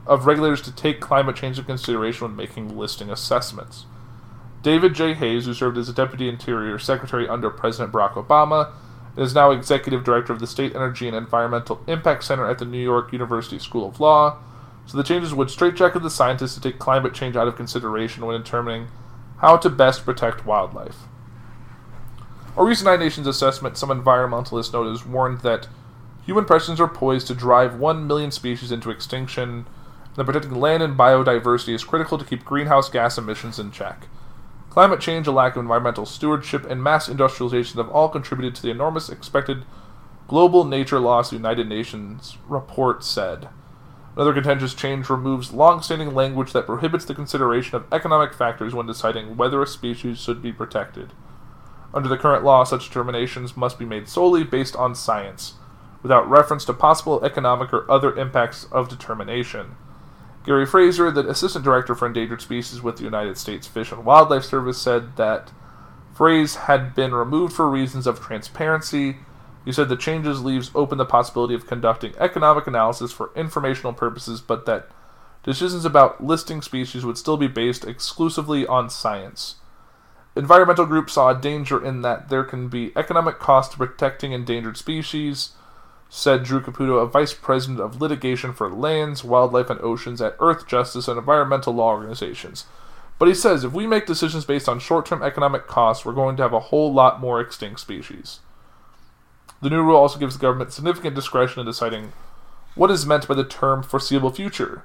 of 0.08 0.25
regulators 0.25 0.62
to 0.62 0.71
take 0.71 1.01
climate 1.01 1.36
change 1.36 1.60
into 1.60 1.67
consideration 1.67 2.27
when 2.27 2.36
making 2.36 2.75
listing 2.77 3.12
assessments. 3.12 3.86
David 4.63 4.95
J. 4.95 5.13
Hayes, 5.13 5.45
who 5.45 5.54
served 5.54 5.78
as 5.78 5.89
a 5.89 5.93
Deputy 5.93 6.28
Interior 6.28 6.80
Secretary 6.80 7.28
under 7.28 7.49
President 7.49 7.93
Barack 7.93 8.13
Obama, 8.13 8.71
and 9.15 9.23
is 9.23 9.36
now 9.36 9.52
Executive 9.52 10.04
Director 10.04 10.34
of 10.34 10.39
the 10.39 10.47
State 10.47 10.73
Energy 10.73 11.08
and 11.08 11.15
Environmental 11.15 11.82
Impact 11.86 12.23
Center 12.23 12.49
at 12.49 12.58
the 12.58 12.65
New 12.65 12.82
York 12.82 13.13
University 13.13 13.60
School 13.60 13.88
of 13.88 13.99
Law, 13.99 14.38
so 14.86 14.97
the 14.97 15.04
changes 15.04 15.34
would 15.34 15.49
straitjacket 15.49 16.02
the 16.02 16.10
scientists 16.10 16.56
to 16.56 16.62
take 16.62 16.80
climate 16.80 17.13
change 17.13 17.36
out 17.36 17.47
of 17.47 17.56
consideration 17.56 18.26
when 18.26 18.41
determining 18.41 18.88
how 19.38 19.58
to 19.58 19.69
best 19.69 20.04
protect 20.04 20.45
wildlife. 20.45 21.04
A 22.58 22.63
recent 22.63 22.86
United 22.86 23.04
Nations 23.04 23.28
assessment 23.28 23.78
some 23.78 23.89
environmentalists 23.89 24.73
noted 24.73 25.10
warned 25.10 25.41
that 25.41 25.67
Human 26.26 26.45
pressures 26.45 26.80
are 26.80 26.88
poised 26.88 27.28
to 27.28 27.36
drive 27.36 27.80
1 27.80 28.08
million 28.08 28.32
species 28.32 28.71
into 28.71 28.89
extinction, 28.89 29.49
and 29.49 30.15
that 30.15 30.23
protecting 30.23 30.56
land 30.56 30.82
and 30.82 30.97
biodiversity 30.97 31.73
is 31.73 31.84
critical 31.84 32.17
to 32.17 32.23
keep 32.23 32.45
greenhouse 32.45 32.89
gas 32.89 33.17
emissions 33.17 33.60
in 33.60 33.71
check. 33.71 34.08
Climate 34.73 34.99
change, 34.99 35.27
a 35.27 35.31
lack 35.31 35.55
of 35.55 35.62
environmental 35.62 36.03
stewardship, 36.03 36.65
and 36.65 36.81
mass 36.81 37.07
industrialization 37.07 37.77
have 37.77 37.91
all 37.91 38.09
contributed 38.09 38.55
to 38.55 38.62
the 38.63 38.71
enormous 38.71 39.07
expected 39.07 39.65
global 40.27 40.63
nature 40.63 40.99
loss, 40.99 41.29
the 41.29 41.36
United 41.36 41.69
Nations 41.69 42.39
report 42.47 43.03
said. 43.03 43.49
Another 44.15 44.33
contentious 44.33 44.73
change 44.73 45.12
removes 45.12 45.53
long 45.53 45.83
standing 45.83 46.15
language 46.15 46.53
that 46.53 46.65
prohibits 46.65 47.05
the 47.05 47.13
consideration 47.13 47.75
of 47.75 47.86
economic 47.93 48.33
factors 48.33 48.73
when 48.73 48.88
deciding 48.88 49.38
whether 49.38 49.62
a 49.62 49.67
species 49.67 50.17
should 50.17 50.41
be 50.41 50.51
protected. 50.51 51.13
Under 51.93 52.09
the 52.09 52.17
current 52.17 52.43
law, 52.43 52.63
such 52.63 52.88
determinations 52.88 53.55
must 53.55 53.77
be 53.77 53.86
made 53.86 54.09
solely 54.09 54.43
based 54.43 54.75
on 54.75 54.95
science 54.95 55.53
without 56.01 56.27
reference 56.27 56.65
to 56.65 56.73
possible 56.73 57.23
economic 57.23 57.71
or 57.71 57.89
other 57.91 58.17
impacts 58.17 58.63
of 58.71 58.89
determination. 58.89 59.75
Gary 60.45 60.65
Frazer, 60.65 61.10
the 61.10 61.29
Assistant 61.29 61.63
Director 61.63 61.95
for 61.95 62.06
Endangered 62.06 62.41
Species 62.41 62.82
with 62.82 62.97
the 62.97 63.03
United 63.03 63.38
States 63.38 63.65
Fish 63.65 63.91
and 63.91 64.03
Wildlife 64.03 64.43
Service, 64.43 64.77
said 64.77 65.15
that 65.15 65.51
phrase 66.13 66.56
had 66.56 66.93
been 66.93 67.13
removed 67.13 67.53
for 67.53 67.69
reasons 67.69 68.06
of 68.06 68.19
transparency. 68.19 69.17
He 69.63 69.71
said 69.71 69.88
the 69.88 69.95
changes 69.95 70.43
leaves 70.43 70.69
open 70.75 70.97
the 70.97 71.06
possibility 71.06 71.56
of 71.56 71.65
conducting 71.65 72.13
economic 72.19 72.67
analysis 72.67 73.13
for 73.13 73.32
informational 73.36 73.93
purposes, 73.93 74.41
but 74.41 74.65
that 74.65 74.89
decisions 75.43 75.86
about 75.86 76.23
listing 76.23 76.62
species 76.62 77.06
would 77.06 77.17
still 77.17 77.38
be 77.38 77.47
based 77.47 77.86
exclusively 77.86 78.67
on 78.67 78.89
science. 78.89 79.56
Environmental 80.36 80.86
groups 80.86 81.13
saw 81.13 81.29
a 81.29 81.39
danger 81.39 81.84
in 81.84 82.01
that 82.01 82.29
there 82.29 82.43
can 82.43 82.67
be 82.67 82.91
economic 82.97 83.39
cost 83.39 83.71
to 83.71 83.77
protecting 83.77 84.34
endangered 84.34 84.77
species, 84.77 85.51
said 86.15 86.43
Drew 86.43 86.62
Caputo, 86.62 87.02
a 87.02 87.08
vice 87.08 87.34
president 87.34 87.80
of 87.80 87.99
litigation 87.99 88.54
for 88.54 88.69
lands, 88.69 89.23
wildlife, 89.23 89.71
and 89.71 89.82
oceans 89.82 90.21
at 90.21 90.38
Earthjustice 90.38 91.08
and 91.08 91.17
environmental 91.17 91.73
law 91.73 91.89
organizations. 91.89 92.65
But 93.17 93.30
he 93.30 93.34
says 93.34 93.63
if 93.63 93.73
we 93.73 93.88
make 93.88 94.06
decisions 94.06 94.45
based 94.45 94.69
on 94.69 94.78
short 94.78 95.08
term 95.08 95.23
economic 95.23 95.65
costs, 95.65 96.06
we're 96.06 96.13
going 96.13 96.38
to 96.38 96.43
have 96.43 96.54
a 96.54 96.69
whole 96.69 96.93
lot 96.93 97.19
more 97.19 97.41
extinct 97.41 97.80
species. 97.80 98.41
The 99.60 99.71
new 99.71 99.82
rule 99.82 99.97
also 99.97 100.19
gives 100.19 100.38
the 100.38 100.41
government 100.41 100.71
significant 100.71 101.15
discretion 101.15 101.62
in 101.62 101.65
deciding 101.65 102.13
what 102.76 102.91
is 102.91 103.08
meant 103.08 103.28
by 103.28 103.34
the 103.34 103.43
term 103.43 103.82
foreseeable 103.82 104.30
future. 104.30 104.84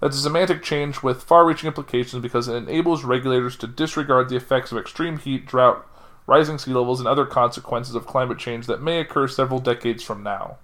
That's 0.00 0.16
a 0.16 0.20
semantic 0.20 0.62
change 0.62 1.02
with 1.02 1.22
far 1.22 1.44
reaching 1.44 1.66
implications 1.66 2.22
because 2.22 2.48
it 2.48 2.54
enables 2.54 3.04
regulators 3.04 3.58
to 3.58 3.66
disregard 3.66 4.30
the 4.30 4.36
effects 4.36 4.72
of 4.72 4.78
extreme 4.78 5.18
heat, 5.18 5.44
drought, 5.44 5.86
rising 6.26 6.58
sea 6.58 6.72
levels, 6.72 7.00
and 7.00 7.08
other 7.08 7.26
consequences 7.26 7.94
of 7.94 8.06
climate 8.06 8.38
change 8.38 8.66
that 8.66 8.82
may 8.82 9.00
occur 9.00 9.28
several 9.28 9.60
decades 9.60 10.02
from 10.02 10.22
now. 10.22 10.58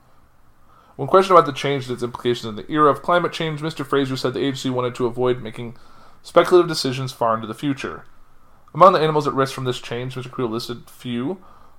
When 0.96 1.08
questioned 1.08 1.38
about 1.38 1.46
the 1.46 1.52
change 1.52 1.84
and 1.86 1.94
its 1.94 2.02
implications 2.02 2.46
in 2.46 2.56
the 2.56 2.70
era 2.70 2.90
of 2.90 3.02
climate 3.02 3.32
change, 3.32 3.60
Mr. 3.60 3.86
Frazer 3.86 4.16
said 4.16 4.34
the 4.34 4.40
agency 4.40 4.70
wanted 4.70 4.94
to 4.96 5.06
avoid 5.06 5.40
making 5.40 5.76
speculative 6.22 6.68
decisions 6.68 7.12
far 7.12 7.34
into 7.34 7.46
the 7.46 7.54
future. 7.54 8.04
Among 8.74 8.92
the 8.92 9.00
animals 9.00 9.26
at 9.26 9.34
risk 9.34 9.54
from 9.54 9.64
this 9.64 9.80
change, 9.80 10.14
Mr. 10.14 10.30
Creel 10.30 10.48
listed 10.48 10.90
few 10.90 11.38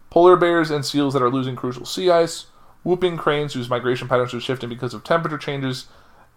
polar 0.10 0.36
bears 0.36 0.72
and 0.72 0.86
seals 0.86 1.13
that 1.13 1.22
are 1.22 1.30
losing 1.30 1.56
crucial 1.56 1.86
sea 1.86 2.10
ice, 2.10 2.48
whooping 2.84 3.18
cranes 3.18 3.54
whose 3.54 3.70
migration 3.70 4.08
patterns 4.08 4.34
are 4.34 4.39
shifting 4.39 4.70
because 4.70 4.94
of 4.94 5.04
temperature 5.04 5.38
changes, 5.38 5.88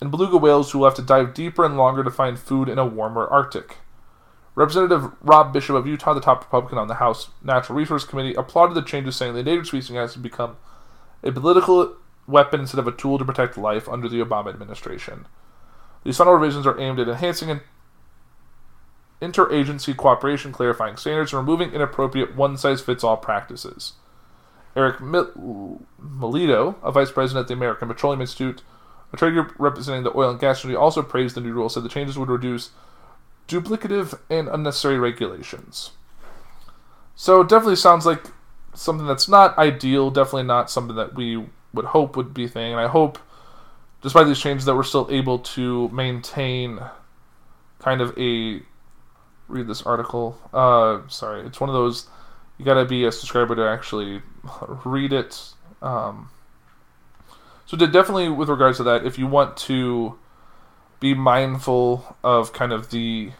and 0.01 0.11
beluga 0.11 0.37
whales 0.37 0.71
who 0.71 0.81
will 0.81 0.87
have 0.87 0.97
to 0.97 1.03
dive 1.03 1.35
deeper 1.35 1.65
and 1.65 1.77
longer 1.77 2.03
to 2.03 2.11
find 2.11 2.39
food 2.39 2.69
in 2.69 2.79
a 2.79 2.85
warmer 2.85 3.27
Arctic. 3.27 3.79
Representative 4.55 5.12
Rob 5.23 5.53
Bishop 5.53 5.77
of 5.77 5.87
Utah, 5.87 6.12
the 6.12 6.21
top 6.21 6.41
Republican 6.41 6.79
on 6.79 6.88
the 6.88 6.95
House 6.95 7.31
Natural 7.43 7.79
Resource 7.79 8.05
Committee, 8.05 8.35
applauded 8.35 8.75
the 8.75 8.83
changes, 8.83 9.17
saying 9.17 9.33
the 9.33 9.38
endangered 9.38 9.67
species 9.67 9.97
has 9.97 10.17
become 10.17 10.57
a 11.23 11.33
political 11.33 11.97
weapon 12.27 12.61
instead 12.61 12.79
of 12.79 12.87
a 12.87 12.93
tool 12.93 13.19
to 13.19 13.25
protect 13.25 13.57
life 13.57 13.88
under 13.88 14.09
the 14.09 14.21
Obama 14.21 14.49
administration. 14.49 15.27
These 16.05 16.19
final 16.19 16.35
revisions 16.35 16.67
are 16.67 16.79
aimed 16.79 17.01
at 17.01 17.09
enhancing 17.09 17.61
interagency 19.23 19.97
cooperation, 19.97 20.53
clarifying 20.53 20.97
standards, 20.97 21.33
and 21.33 21.41
removing 21.41 21.73
inappropriate 21.73 22.37
one 22.37 22.57
size 22.57 22.81
fits 22.81 23.05
all 23.05 23.17
practices. 23.17 23.95
Erik 24.77 24.99
Milito, 24.99 26.75
a 26.83 26.93
vice 26.93 27.11
president 27.11 27.45
at 27.45 27.49
the 27.49 27.55
American 27.55 27.88
Petroleum 27.88 28.21
Institute, 28.21 28.62
a 29.12 29.17
trade 29.17 29.33
group 29.33 29.55
representing 29.59 30.03
the 30.03 30.17
oil 30.17 30.31
and 30.31 30.41
gas 30.41 30.65
industry, 30.65 30.77
also 30.77 31.03
praised 31.03 31.37
the 31.37 31.41
new 31.41 31.53
rule, 31.53 31.69
said 31.69 31.85
the 31.85 31.88
changes 31.88 32.19
would 32.19 32.29
reduce 32.29 32.71
duplicative 33.49 34.19
and 34.31 34.49
unnecessary 34.49 34.99
regulations. 34.99 35.93
So 37.15 37.43
it 37.43 37.49
definitely 37.49 37.77
sounds 37.77 38.07
like 38.07 38.25
something 38.75 39.07
that's 39.07 39.29
not 39.29 39.57
ideal, 39.59 40.11
definitely 40.11 40.45
not 40.45 40.71
something 40.71 40.97
that 40.97 41.15
we 41.15 41.45
would 41.75 41.87
hope 41.87 42.17
would 42.17 42.35
be 42.35 42.45
a 42.45 42.49
thing. 42.49 42.73
And 42.73 42.81
I 42.81 42.89
hope, 42.89 43.19
despite 44.01 44.27
these 44.27 44.41
changes, 44.41 44.67
that 44.67 44.75
we're 44.75 44.83
still 44.83 45.09
able 45.11 45.39
to 45.39 45.89
maintain 45.91 46.81
kind 47.79 48.01
of 48.01 48.17
a 48.19 48.63
read 49.49 49.67
this 49.67 49.83
article. 49.83 50.39
Uh, 50.53 51.01
sorry, 51.09 51.47
it's 51.47 51.61
one 51.61 51.69
of 51.69 51.75
those 51.75 52.09
you 52.59 52.65
got 52.65 52.75
to 52.75 52.85
be 52.85 53.05
a 53.05 53.13
subscriber 53.13 53.57
to 53.57 53.69
actually 53.69 54.23
read 54.85 55.13
it. 55.13 55.41
Um, 55.81 56.31
so 57.67 57.77
definitely 57.77 58.29
with 58.29 58.49
regards 58.49 58.79
to 58.79 58.85
that, 58.85 59.05
if 59.05 59.19
you 59.19 59.27
want 59.27 59.57
to 59.59 60.19
be 61.03 61.15
mindful 61.15 62.17
of 62.23 62.53
kind 62.53 62.73
of 62.73 62.91
the 62.91 63.33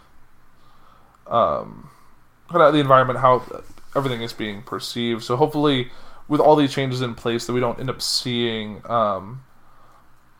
um, 1.29 1.89
kind 2.51 2.61
of 2.61 2.75
the 2.75 2.81
environment, 2.81 3.21
how 3.21 3.43
everything 3.97 4.21
is 4.21 4.33
being 4.33 4.63
perceived. 4.63 5.23
So 5.23 5.37
hopefully, 5.37 5.91
with 6.29 6.41
all 6.41 6.57
these 6.57 6.75
changes 6.75 7.01
in 7.01 7.15
place, 7.15 7.47
that 7.47 7.53
we 7.53 7.61
don't 7.61 7.79
end 7.79 7.89
up 7.89 8.03
seeing 8.03 8.83
um, 8.91 9.45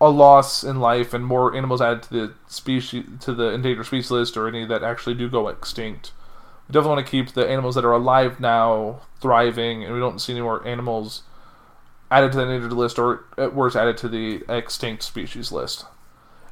a 0.01 0.11
loss 0.11 0.65
in 0.65 0.81
life 0.81 1.15
and 1.15 1.25
more 1.25 1.55
animals 1.55 1.81
added 1.81 2.03
to 2.03 2.11
the 2.11 2.35
species 2.49 3.05
to 3.21 3.33
the 3.33 3.51
endangered 3.51 3.87
species 3.87 4.11
list, 4.11 4.37
or 4.37 4.49
any 4.49 4.67
that 4.67 4.83
actually 4.83 5.15
do 5.15 5.31
go 5.31 5.49
extinct. 5.49 6.13
We 6.67 6.73
definitely 6.73 6.97
want 6.97 7.07
to 7.07 7.11
keep 7.11 7.35
the 7.35 7.49
animals 7.49 7.77
that 7.77 7.85
are 7.85 7.93
alive 7.93 8.41
now 8.41 9.03
thriving, 9.21 9.85
and 9.85 9.95
we 9.95 10.01
don't 10.01 10.21
see 10.21 10.33
any 10.33 10.43
more 10.43 10.67
animals 10.67 11.23
added 12.11 12.33
to 12.33 12.39
the 12.39 12.45
endangered 12.45 12.73
list, 12.73 12.99
or 12.99 13.25
at 13.39 13.55
worst 13.55 13.77
added 13.77 13.97
to 13.99 14.09
the 14.09 14.43
extinct 14.49 15.05
species 15.05 15.53
list. 15.53 15.87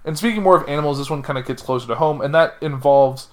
And 0.05 0.17
speaking 0.17 0.43
more 0.43 0.57
of 0.57 0.69
animals, 0.69 0.99
this 0.99 1.11
one 1.11 1.23
kind 1.23 1.39
of 1.39 1.47
gets 1.47 1.63
closer 1.63 1.87
to 1.89 1.95
home, 1.95 2.21
and 2.21 2.35
that 2.35 2.57
involves 2.61 3.29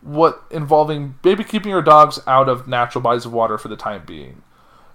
what 0.00 0.42
involving 0.50 1.16
maybe 1.24 1.44
keeping 1.44 1.70
your 1.70 1.82
dogs 1.82 2.20
out 2.26 2.48
of 2.48 2.68
natural 2.68 3.02
bodies 3.02 3.24
of 3.24 3.32
water 3.32 3.58
for 3.58 3.68
the 3.68 3.76
time 3.76 4.04
being. 4.06 4.42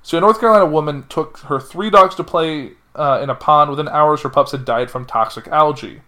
So, 0.01 0.17
a 0.17 0.21
North 0.21 0.39
Carolina 0.39 0.65
woman 0.65 1.05
took 1.07 1.39
her 1.39 1.59
three 1.59 1.89
dogs 1.89 2.15
to 2.15 2.23
play 2.23 2.71
uh, 2.95 3.19
in 3.21 3.29
a 3.29 3.35
pond. 3.35 3.69
Within 3.69 3.87
hours, 3.87 4.21
her 4.21 4.29
pups 4.29 4.51
had 4.51 4.65
died 4.65 4.91
from 4.91 5.05
toxic 5.05 5.47
algae. 5.47 6.01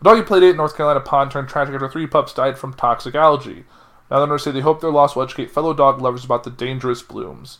A 0.00 0.04
doggy 0.04 0.22
played 0.22 0.42
at 0.44 0.56
North 0.56 0.76
Carolina 0.76 1.00
pond 1.00 1.30
turned 1.30 1.48
tragic 1.48 1.74
after 1.74 1.88
three 1.88 2.06
pups 2.06 2.32
died 2.32 2.58
from 2.58 2.74
toxic 2.74 3.14
algae. 3.14 3.64
Now, 4.10 4.18
owners 4.18 4.44
say 4.44 4.52
they 4.52 4.60
hope 4.60 4.80
their 4.80 4.90
loss 4.90 5.16
will 5.16 5.24
educate 5.24 5.50
fellow 5.50 5.74
dog 5.74 6.00
lovers 6.00 6.24
about 6.24 6.44
the 6.44 6.50
dangerous 6.50 7.02
blooms. 7.02 7.58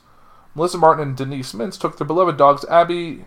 Melissa 0.55 0.79
Martin 0.79 1.09
and 1.09 1.17
Denise 1.17 1.53
Mintz 1.53 1.79
took 1.79 1.99
their 1.99 2.07
beloved 2.07 2.37
dogs 2.37 2.65
Abby, 2.67 3.25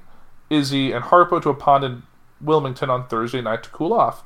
Izzy, 0.49 0.91
and 0.91 1.05
Harpo 1.05 1.41
to 1.41 1.49
a 1.49 1.53
pond 1.53 1.83
in 1.83 2.03
Wilmington 2.41 2.89
on 2.89 3.07
Thursday 3.07 3.41
night 3.41 3.63
to 3.63 3.69
cool 3.69 3.93
off. 3.93 4.23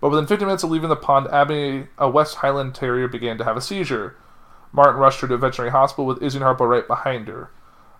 But 0.00 0.10
within 0.10 0.26
50 0.26 0.44
minutes 0.44 0.62
of 0.62 0.70
leaving 0.70 0.88
the 0.88 0.96
pond, 0.96 1.26
Abby, 1.28 1.88
a 1.98 2.04
uh, 2.04 2.08
West 2.08 2.36
Highland 2.36 2.74
Terrier, 2.74 3.08
began 3.08 3.36
to 3.38 3.44
have 3.44 3.56
a 3.56 3.60
seizure. 3.60 4.16
Martin 4.72 5.00
rushed 5.00 5.20
her 5.20 5.28
to 5.28 5.34
a 5.34 5.38
veterinary 5.38 5.72
hospital 5.72 6.06
with 6.06 6.22
Izzy 6.22 6.38
and 6.38 6.44
Harpo 6.44 6.68
right 6.68 6.86
behind 6.86 7.26
her. 7.28 7.50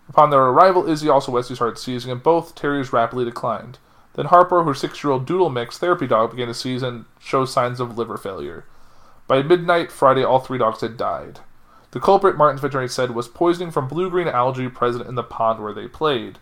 Upon 0.09 0.31
their 0.31 0.41
arrival, 0.41 0.89
Izzy 0.89 1.09
also 1.09 1.33
Wesley 1.33 1.57
started 1.57 1.79
seizing, 1.79 2.11
and 2.11 2.23
both 2.23 2.55
terriers 2.55 2.93
rapidly 2.93 3.25
declined. 3.25 3.79
Then 4.15 4.27
Harper, 4.27 4.63
her 4.63 4.75
six-year-old 4.75 5.27
doodle 5.27 5.51
mix 5.51 5.79
therapy 5.79 6.07
dog, 6.07 6.31
began 6.31 6.49
to 6.49 6.55
seize 6.55 6.83
and 6.83 7.05
show 7.19 7.45
signs 7.45 7.81
of 7.81 7.99
liver 7.99 8.17
failure. 8.17 8.65
By 9.27 9.43
midnight 9.43 9.93
Friday, 9.93 10.25
all 10.25 10.39
three 10.39 10.59
dogs 10.59 10.81
had 10.81 10.97
died. 10.97 11.41
The 11.91 12.01
culprit, 12.01 12.37
Martin's 12.37 12.61
veterinary 12.61 12.89
said, 12.89 13.11
was 13.11 13.29
poisoning 13.29 13.71
from 13.71 13.89
blue-green 13.89 14.29
algae 14.29 14.69
present 14.69 15.07
in 15.07 15.15
the 15.15 15.23
pond 15.23 15.63
where 15.63 15.73
they 15.73 15.89
played. 15.89 16.39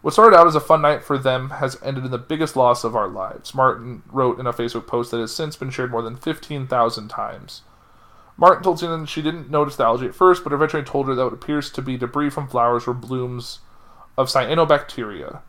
What 0.00 0.12
started 0.12 0.36
out 0.36 0.46
as 0.46 0.54
a 0.54 0.60
fun 0.60 0.82
night 0.82 1.02
for 1.02 1.18
them 1.18 1.50
has 1.50 1.76
ended 1.82 2.04
in 2.04 2.12
the 2.12 2.18
biggest 2.18 2.54
loss 2.54 2.84
of 2.84 2.94
our 2.94 3.08
lives, 3.08 3.54
Martin 3.54 4.02
wrote 4.06 4.38
in 4.38 4.46
a 4.46 4.52
Facebook 4.52 4.86
post 4.86 5.10
that 5.10 5.18
has 5.18 5.34
since 5.34 5.56
been 5.56 5.70
shared 5.70 5.90
more 5.90 6.02
than 6.02 6.16
15,000 6.16 7.08
times. 7.08 7.62
Martin 8.36 8.62
told 8.62 8.78
CNN 8.78 9.08
she 9.08 9.22
didn't 9.22 9.50
notice 9.50 9.74
the 9.74 9.84
algae 9.84 10.06
at 10.06 10.14
first, 10.14 10.44
but 10.44 10.52
her 10.52 10.58
veterinarian 10.58 10.86
told 10.86 11.08
her 11.08 11.14
that 11.16 11.24
what 11.24 11.32
appears 11.32 11.70
to 11.70 11.82
be 11.82 11.96
debris 11.96 12.30
from 12.30 12.46
flowers 12.46 12.86
or 12.86 12.94
blooms 12.94 13.58
of 14.16 14.28
cyanobacteria. 14.28 15.40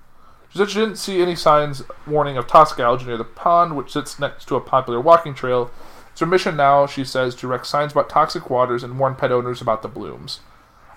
She 0.50 0.58
said 0.58 0.72
she 0.72 0.80
didn't 0.80 0.96
see 0.96 1.22
any 1.22 1.36
signs 1.36 1.84
warning 2.08 2.36
of 2.36 2.48
toxic 2.48 2.80
algae 2.80 3.06
near 3.06 3.18
the 3.18 3.24
pond, 3.24 3.78
which 3.78 3.92
sits 3.92 4.18
next 4.18 4.48
to 4.48 4.56
a 4.56 4.62
popular 4.62 5.00
walking 5.00 5.36
trail. 5.36 5.70
It's 6.12 6.22
her 6.22 6.26
mission 6.26 6.58
now, 6.58 6.88
she 6.88 7.06
says, 7.06 7.36
to 7.36 7.42
direct 7.42 7.68
signs 7.68 7.92
about 7.92 8.10
toxic 8.10 8.50
waters 8.50 8.84
and 8.84 8.98
warn 8.98 9.14
pet 9.14 9.32
owners 9.32 9.62
about 9.62 9.84
the 9.84 9.88
blooms. 9.88 10.40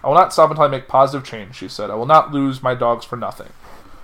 I 0.02 0.08
will 0.08 0.14
not 0.14 0.32
stop 0.32 0.50
until 0.50 0.64
I 0.64 0.68
make 0.68 0.88
positive 0.88 1.26
change, 1.26 1.56
she 1.56 1.68
said. 1.68 1.90
I 1.90 1.94
will 1.94 2.06
not 2.06 2.32
lose 2.32 2.62
my 2.62 2.74
dogs 2.74 3.04
for 3.04 3.16
nothing. 3.16 3.48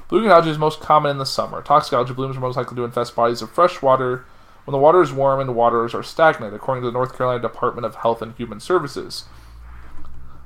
Blue-green 0.09 0.31
algae 0.31 0.51
is 0.51 0.59
most 0.59 0.81
common 0.81 1.11
in 1.11 1.19
the 1.19 1.27
summer. 1.27 1.61
Toxic 1.61 1.93
algae 1.93 2.15
blooms 2.15 2.37
are 2.37 2.41
most 2.41 2.57
likely 2.57 2.77
to 2.77 2.85
infest 2.85 3.17
bodies 3.17 3.43
of 3.43 3.51
fresh 3.51 3.83
water 3.83 4.25
when 4.65 4.73
the 4.73 4.79
water 4.79 5.03
is 5.03 5.13
warm 5.13 5.41
and 5.41 5.49
the 5.49 5.53
waters 5.53 5.95
are 5.95 6.03
stagnant, 6.03 6.55
according 6.55 6.83
to 6.83 6.89
the 6.89 6.93
North 6.93 7.17
Carolina 7.17 7.41
Department 7.41 7.85
of 7.85 7.97
Health 7.97 8.23
and 8.23 8.35
Human 8.37 8.61
Services. 8.61 9.25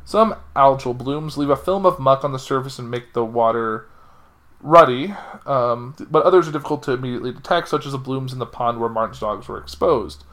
Some 0.04 0.36
algal 0.56 0.96
blooms 0.96 1.36
leave 1.36 1.50
a 1.50 1.56
film 1.56 1.86
of 1.86 2.00
muck 2.00 2.24
on 2.24 2.32
the 2.32 2.38
surface 2.38 2.78
and 2.78 2.90
make 2.90 3.12
the 3.12 3.24
water 3.24 3.88
ruddy, 4.60 5.14
um, 5.46 5.94
but 6.10 6.24
others 6.24 6.48
are 6.48 6.52
difficult 6.52 6.82
to 6.84 6.92
immediately 6.92 7.32
detect, 7.32 7.68
such 7.68 7.86
as 7.86 7.92
the 7.92 7.98
blooms 7.98 8.32
in 8.32 8.38
the 8.38 8.46
pond 8.46 8.80
where 8.80 8.88
Martin's 8.88 9.20
dogs 9.20 9.48
were 9.48 9.58
exposed. 9.58 10.24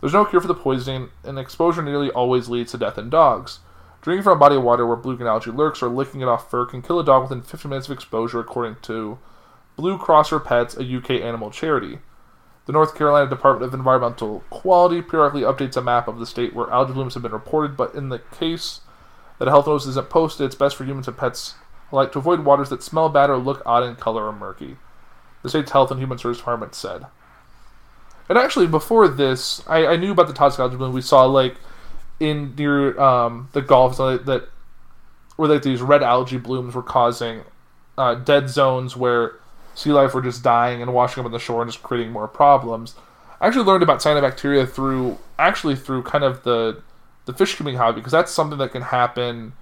There's 0.00 0.12
no 0.12 0.24
cure 0.24 0.40
for 0.40 0.48
the 0.48 0.54
poisoning, 0.54 1.10
and 1.22 1.38
exposure 1.38 1.82
nearly 1.82 2.10
always 2.10 2.48
leads 2.48 2.72
to 2.72 2.78
death 2.78 2.98
in 2.98 3.08
dogs. 3.08 3.60
Drinking 4.04 4.22
from 4.22 4.36
a 4.36 4.40
body 4.40 4.56
of 4.56 4.62
water 4.62 4.86
where 4.86 4.98
blue-green 4.98 5.26
algae 5.26 5.50
lurks 5.50 5.82
or 5.82 5.88
licking 5.88 6.20
it 6.20 6.28
off 6.28 6.50
fur 6.50 6.66
can 6.66 6.82
kill 6.82 7.00
a 7.00 7.04
dog 7.04 7.22
within 7.22 7.40
15 7.40 7.70
minutes 7.70 7.88
of 7.88 7.92
exposure, 7.94 8.38
according 8.38 8.76
to 8.82 9.18
Blue 9.76 9.96
Cross 9.96 10.28
for 10.28 10.38
Pets, 10.38 10.76
a 10.76 10.96
UK 10.96 11.12
animal 11.12 11.50
charity. 11.50 12.00
The 12.66 12.74
North 12.74 12.94
Carolina 12.94 13.30
Department 13.30 13.66
of 13.66 13.72
Environmental 13.72 14.40
Quality 14.50 15.00
periodically 15.00 15.40
updates 15.40 15.78
a 15.78 15.80
map 15.80 16.06
of 16.06 16.18
the 16.18 16.26
state 16.26 16.54
where 16.54 16.70
algae 16.70 16.92
blooms 16.92 17.14
have 17.14 17.22
been 17.22 17.32
reported, 17.32 17.78
but 17.78 17.94
in 17.94 18.10
the 18.10 18.18
case 18.18 18.82
that 19.38 19.48
a 19.48 19.50
health 19.50 19.66
notice 19.66 19.86
isn't 19.86 20.10
posted, 20.10 20.44
it's 20.44 20.54
best 20.54 20.76
for 20.76 20.84
humans 20.84 21.08
and 21.08 21.16
pets 21.16 21.54
alike 21.90 22.12
to 22.12 22.18
avoid 22.18 22.40
waters 22.40 22.68
that 22.68 22.82
smell 22.82 23.08
bad 23.08 23.30
or 23.30 23.38
look 23.38 23.62
odd 23.64 23.84
in 23.84 23.96
color 23.96 24.26
or 24.26 24.32
murky. 24.34 24.76
The 25.42 25.48
state's 25.48 25.70
Health 25.70 25.90
and 25.90 25.98
Human 25.98 26.18
Services 26.18 26.42
Department 26.42 26.74
said. 26.74 27.06
And 28.28 28.36
actually, 28.36 28.66
before 28.66 29.08
this, 29.08 29.66
I, 29.66 29.86
I 29.86 29.96
knew 29.96 30.12
about 30.12 30.26
the 30.26 30.34
toxic 30.34 30.60
algae 30.60 30.76
bloom. 30.76 30.92
We 30.92 31.00
saw 31.00 31.24
like 31.24 31.56
in 32.20 32.54
near 32.56 32.98
um, 33.00 33.48
the 33.52 33.62
Gulf 33.62 33.96
so 33.96 34.16
that 34.16 34.48
where 35.36 35.48
like 35.48 35.62
these 35.62 35.82
red 35.82 36.02
algae 36.02 36.38
blooms 36.38 36.74
were 36.74 36.82
causing 36.82 37.42
uh, 37.98 38.14
dead 38.14 38.48
zones 38.48 38.96
where 38.96 39.36
sea 39.74 39.90
life 39.90 40.14
were 40.14 40.22
just 40.22 40.42
dying 40.42 40.80
and 40.80 40.94
washing 40.94 41.20
up 41.20 41.26
on 41.26 41.32
the 41.32 41.38
shore 41.38 41.62
and 41.62 41.70
just 41.70 41.82
creating 41.82 42.12
more 42.12 42.28
problems. 42.28 42.94
I 43.40 43.48
actually 43.48 43.64
learned 43.64 43.82
about 43.82 44.00
cyanobacteria 44.00 44.68
through 44.68 45.18
actually 45.38 45.76
through 45.76 46.02
kind 46.04 46.24
of 46.24 46.44
the 46.44 46.82
the 47.26 47.32
fish 47.32 47.56
keeping 47.56 47.76
hobby 47.76 47.96
because 47.96 48.12
that's 48.12 48.32
something 48.32 48.58
that 48.58 48.72
can 48.72 48.82
happen 48.82 49.54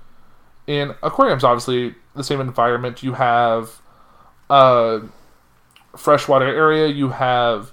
in 0.67 0.95
aquariums. 1.03 1.45
Obviously, 1.45 1.95
the 2.15 2.25
same 2.25 2.41
environment. 2.41 3.03
You 3.03 3.15
have 3.15 3.81
a 4.51 5.03
freshwater 5.97 6.47
area. 6.47 6.89
You 6.89 7.11
have 7.11 7.73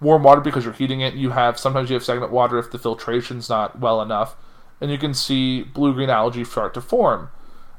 warm 0.00 0.22
water 0.22 0.40
because 0.40 0.64
you're 0.64 0.74
heating 0.74 1.00
it. 1.00 1.14
You 1.14 1.30
have 1.30 1.58
sometimes 1.58 1.90
you 1.90 1.94
have 1.94 2.02
stagnant 2.02 2.32
water 2.32 2.58
if 2.58 2.70
the 2.70 2.78
filtration's 2.78 3.48
not 3.48 3.78
well 3.78 4.00
enough, 4.00 4.36
and 4.80 4.90
you 4.90 4.98
can 4.98 5.14
see 5.14 5.62
blue 5.62 5.94
green 5.94 6.10
algae 6.10 6.44
start 6.44 6.74
to 6.74 6.80
form. 6.80 7.30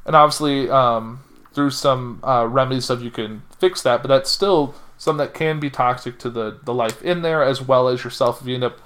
And 0.05 0.15
obviously, 0.15 0.69
um, 0.69 1.23
through 1.53 1.71
some 1.71 2.21
uh, 2.23 2.47
remedy 2.47 2.81
stuff, 2.81 3.01
you 3.01 3.11
can 3.11 3.43
fix 3.59 3.81
that, 3.83 4.01
but 4.01 4.07
that's 4.07 4.29
still 4.29 4.75
something 4.97 5.25
that 5.25 5.33
can 5.33 5.59
be 5.59 5.69
toxic 5.69 6.19
to 6.19 6.29
the 6.29 6.59
the 6.63 6.73
life 6.73 7.01
in 7.01 7.21
there 7.23 7.43
as 7.43 7.61
well 7.61 7.87
as 7.87 8.03
yourself 8.03 8.41
if 8.41 8.47
you 8.47 8.55
end 8.55 8.63
up 8.63 8.79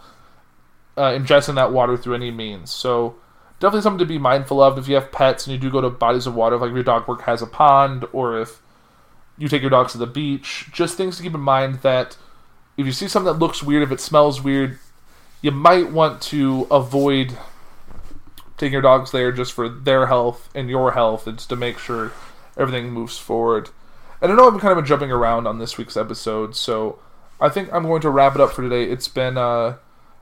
uh, 0.98 1.12
ingesting 1.12 1.56
that 1.56 1.72
water 1.72 1.98
through 1.98 2.16
any 2.16 2.32
means. 2.32 2.72
So 2.72 3.16
definitely 3.60 3.82
something 3.82 4.00
to 4.00 4.06
be 4.06 4.18
mindful 4.18 4.62
of 4.62 4.78
if 4.78 4.88
you 4.88 4.96
have 4.96 5.12
pets 5.12 5.46
and 5.46 5.54
you 5.54 5.60
do 5.60 5.70
go 5.70 5.82
to 5.82 5.90
bodies 5.90 6.28
of 6.28 6.36
water, 6.36 6.58
like 6.58 6.70
if 6.70 6.76
your 6.76 6.84
dog 6.84 7.08
work 7.08 7.22
has 7.22 7.42
a 7.42 7.48
pond 7.48 8.06
or 8.14 8.40
if 8.40 8.62
you 9.38 9.48
take 9.48 9.62
your 9.62 9.72
dogs 9.72 9.92
to 9.92 9.98
the 9.98 10.08
beach. 10.08 10.70
Just 10.72 10.96
things 10.96 11.18
to 11.18 11.24
keep 11.24 11.34
in 11.34 11.42
mind 11.42 11.76
that 11.82 12.18
if 12.78 12.86
you 12.86 12.92
see 12.92 13.08
something 13.08 13.32
that 13.32 13.40
looks 13.40 13.64
weird, 13.64 13.84
if 13.84 13.92
it 13.92 14.02
smells 14.02 14.42
weird, 14.42 14.80
you 15.42 15.52
might 15.52 15.92
want 15.92 16.22
to 16.24 16.68
avoid 16.72 17.38
taking 18.58 18.74
your 18.74 18.82
dogs 18.82 19.12
there 19.12 19.32
just 19.32 19.54
for 19.54 19.68
their 19.68 20.08
health 20.08 20.50
and 20.56 20.70
your 20.70 20.92
health, 20.94 21.26
just 21.26 21.50
to 21.50 21.56
make 21.56 21.78
sure 21.78 22.12
everything 22.58 22.92
moves 22.92 23.18
forward. 23.18 23.70
And 24.22 24.32
I 24.32 24.36
know 24.36 24.48
I've 24.48 24.60
kind 24.62 24.72
of 24.72 24.78
been 24.78 24.86
jumping 24.86 25.12
around 25.12 25.46
on 25.46 25.60
this 25.60 25.78
week's 25.78 25.98
episode, 25.98 26.56
so 26.56 27.00
I 27.40 27.50
think 27.50 27.72
I'm 27.74 27.84
going 27.84 28.02
to 28.02 28.10
wrap 28.10 28.36
it 28.36 28.42
up 28.42 28.54
for 28.54 28.62
today. 28.62 28.86
It's 28.90 29.08
been 29.08 29.38
uh, 29.38 29.76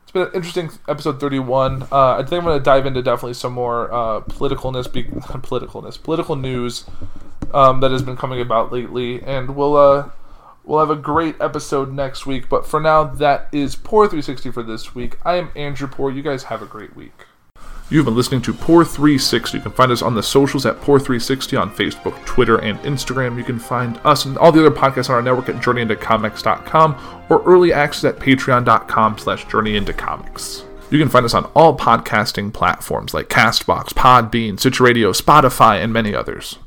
it's 0.04 0.12
been 0.12 0.24
an 0.24 0.32
interesting 0.34 0.72
episode 0.88 1.20
31. 1.20 1.84
Uh, 1.84 2.16
I 2.16 2.18
think 2.18 2.34
I'm 2.34 2.44
going 2.44 2.58
to 2.58 2.63
dive 2.63 2.86
into 2.86 3.02
definitely 3.02 3.36
some 3.36 3.54
more 3.54 3.92
uh, 3.94 4.22
politicalness, 4.22 4.92
be- 4.92 5.04
politicalness, 5.04 6.02
political 6.02 6.36
news 6.36 6.86
um, 7.54 7.80
that 7.82 7.92
has 7.92 8.02
been 8.02 8.18
coming 8.18 8.42
about 8.42 8.72
lately, 8.72 9.22
and 9.22 9.56
we'll 9.56 9.78
uh, 9.78 10.10
we'll 10.63 10.80
have 10.80 10.89
a 10.89 10.95
great 10.95 11.36
episode 11.39 11.91
next 11.91 12.26
week. 12.26 12.49
But 12.49 12.65
for 12.65 12.80
now, 12.80 13.04
that 13.04 13.47
is 13.52 13.76
Poor 13.76 14.06
360 14.06 14.52
for 14.52 14.63
this 14.63 14.95
week. 14.95 15.17
I 15.23 15.36
am 15.36 15.52
Andrew 15.56 15.88
Poor. 15.88 16.12
You 16.12 16.21
guys 16.21 16.43
have 16.43 16.62
a 16.62 16.65
great 16.65 16.95
week. 16.95 17.26
You've 17.89 18.06
been 18.06 18.15
listening 18.15 18.41
to 18.43 18.54
Poor 18.54 18.84
360. 18.84 19.58
You 19.58 19.62
can 19.62 19.71
find 19.71 19.91
us 19.91 20.02
on 20.02 20.15
the 20.15 20.23
socials 20.23 20.65
at 20.65 20.82
Poor 20.82 20.99
360 20.99 21.56
on 21.58 21.69
Facebook, 21.69 22.26
Twitter, 22.26 22.58
and 22.58 22.80
Instagram. 22.80 23.38
You 23.38 23.43
can 23.43 23.60
find 23.60 23.99
us 24.04 24.26
and 24.26 24.38
all 24.38 24.52
the 24.52 24.65
other 24.65 24.76
podcasts 24.76 25.10
on 25.10 25.15
our 25.15 25.21
network 25.21 25.49
at 25.49 25.62
journeyintocomics.com 25.62 27.26
or 27.30 27.43
early 27.43 27.73
access 27.73 28.06
at 28.06 28.19
patreon.com 28.19 29.17
slash 29.17 29.45
journeyintocomics. 29.45 30.63
You 30.89 30.99
can 30.99 31.10
find 31.10 31.26
us 31.26 31.34
on 31.34 31.45
all 31.56 31.78
podcasting 31.78 32.54
platforms 32.54 33.13
like 33.13 33.28
Castbox, 33.28 33.93
Podbean, 33.93 34.60
Stitcher 34.60 34.84
Radio, 34.84 35.12
Spotify, 35.12 35.84
and 35.84 35.91
many 35.91 36.15
others. 36.15 36.60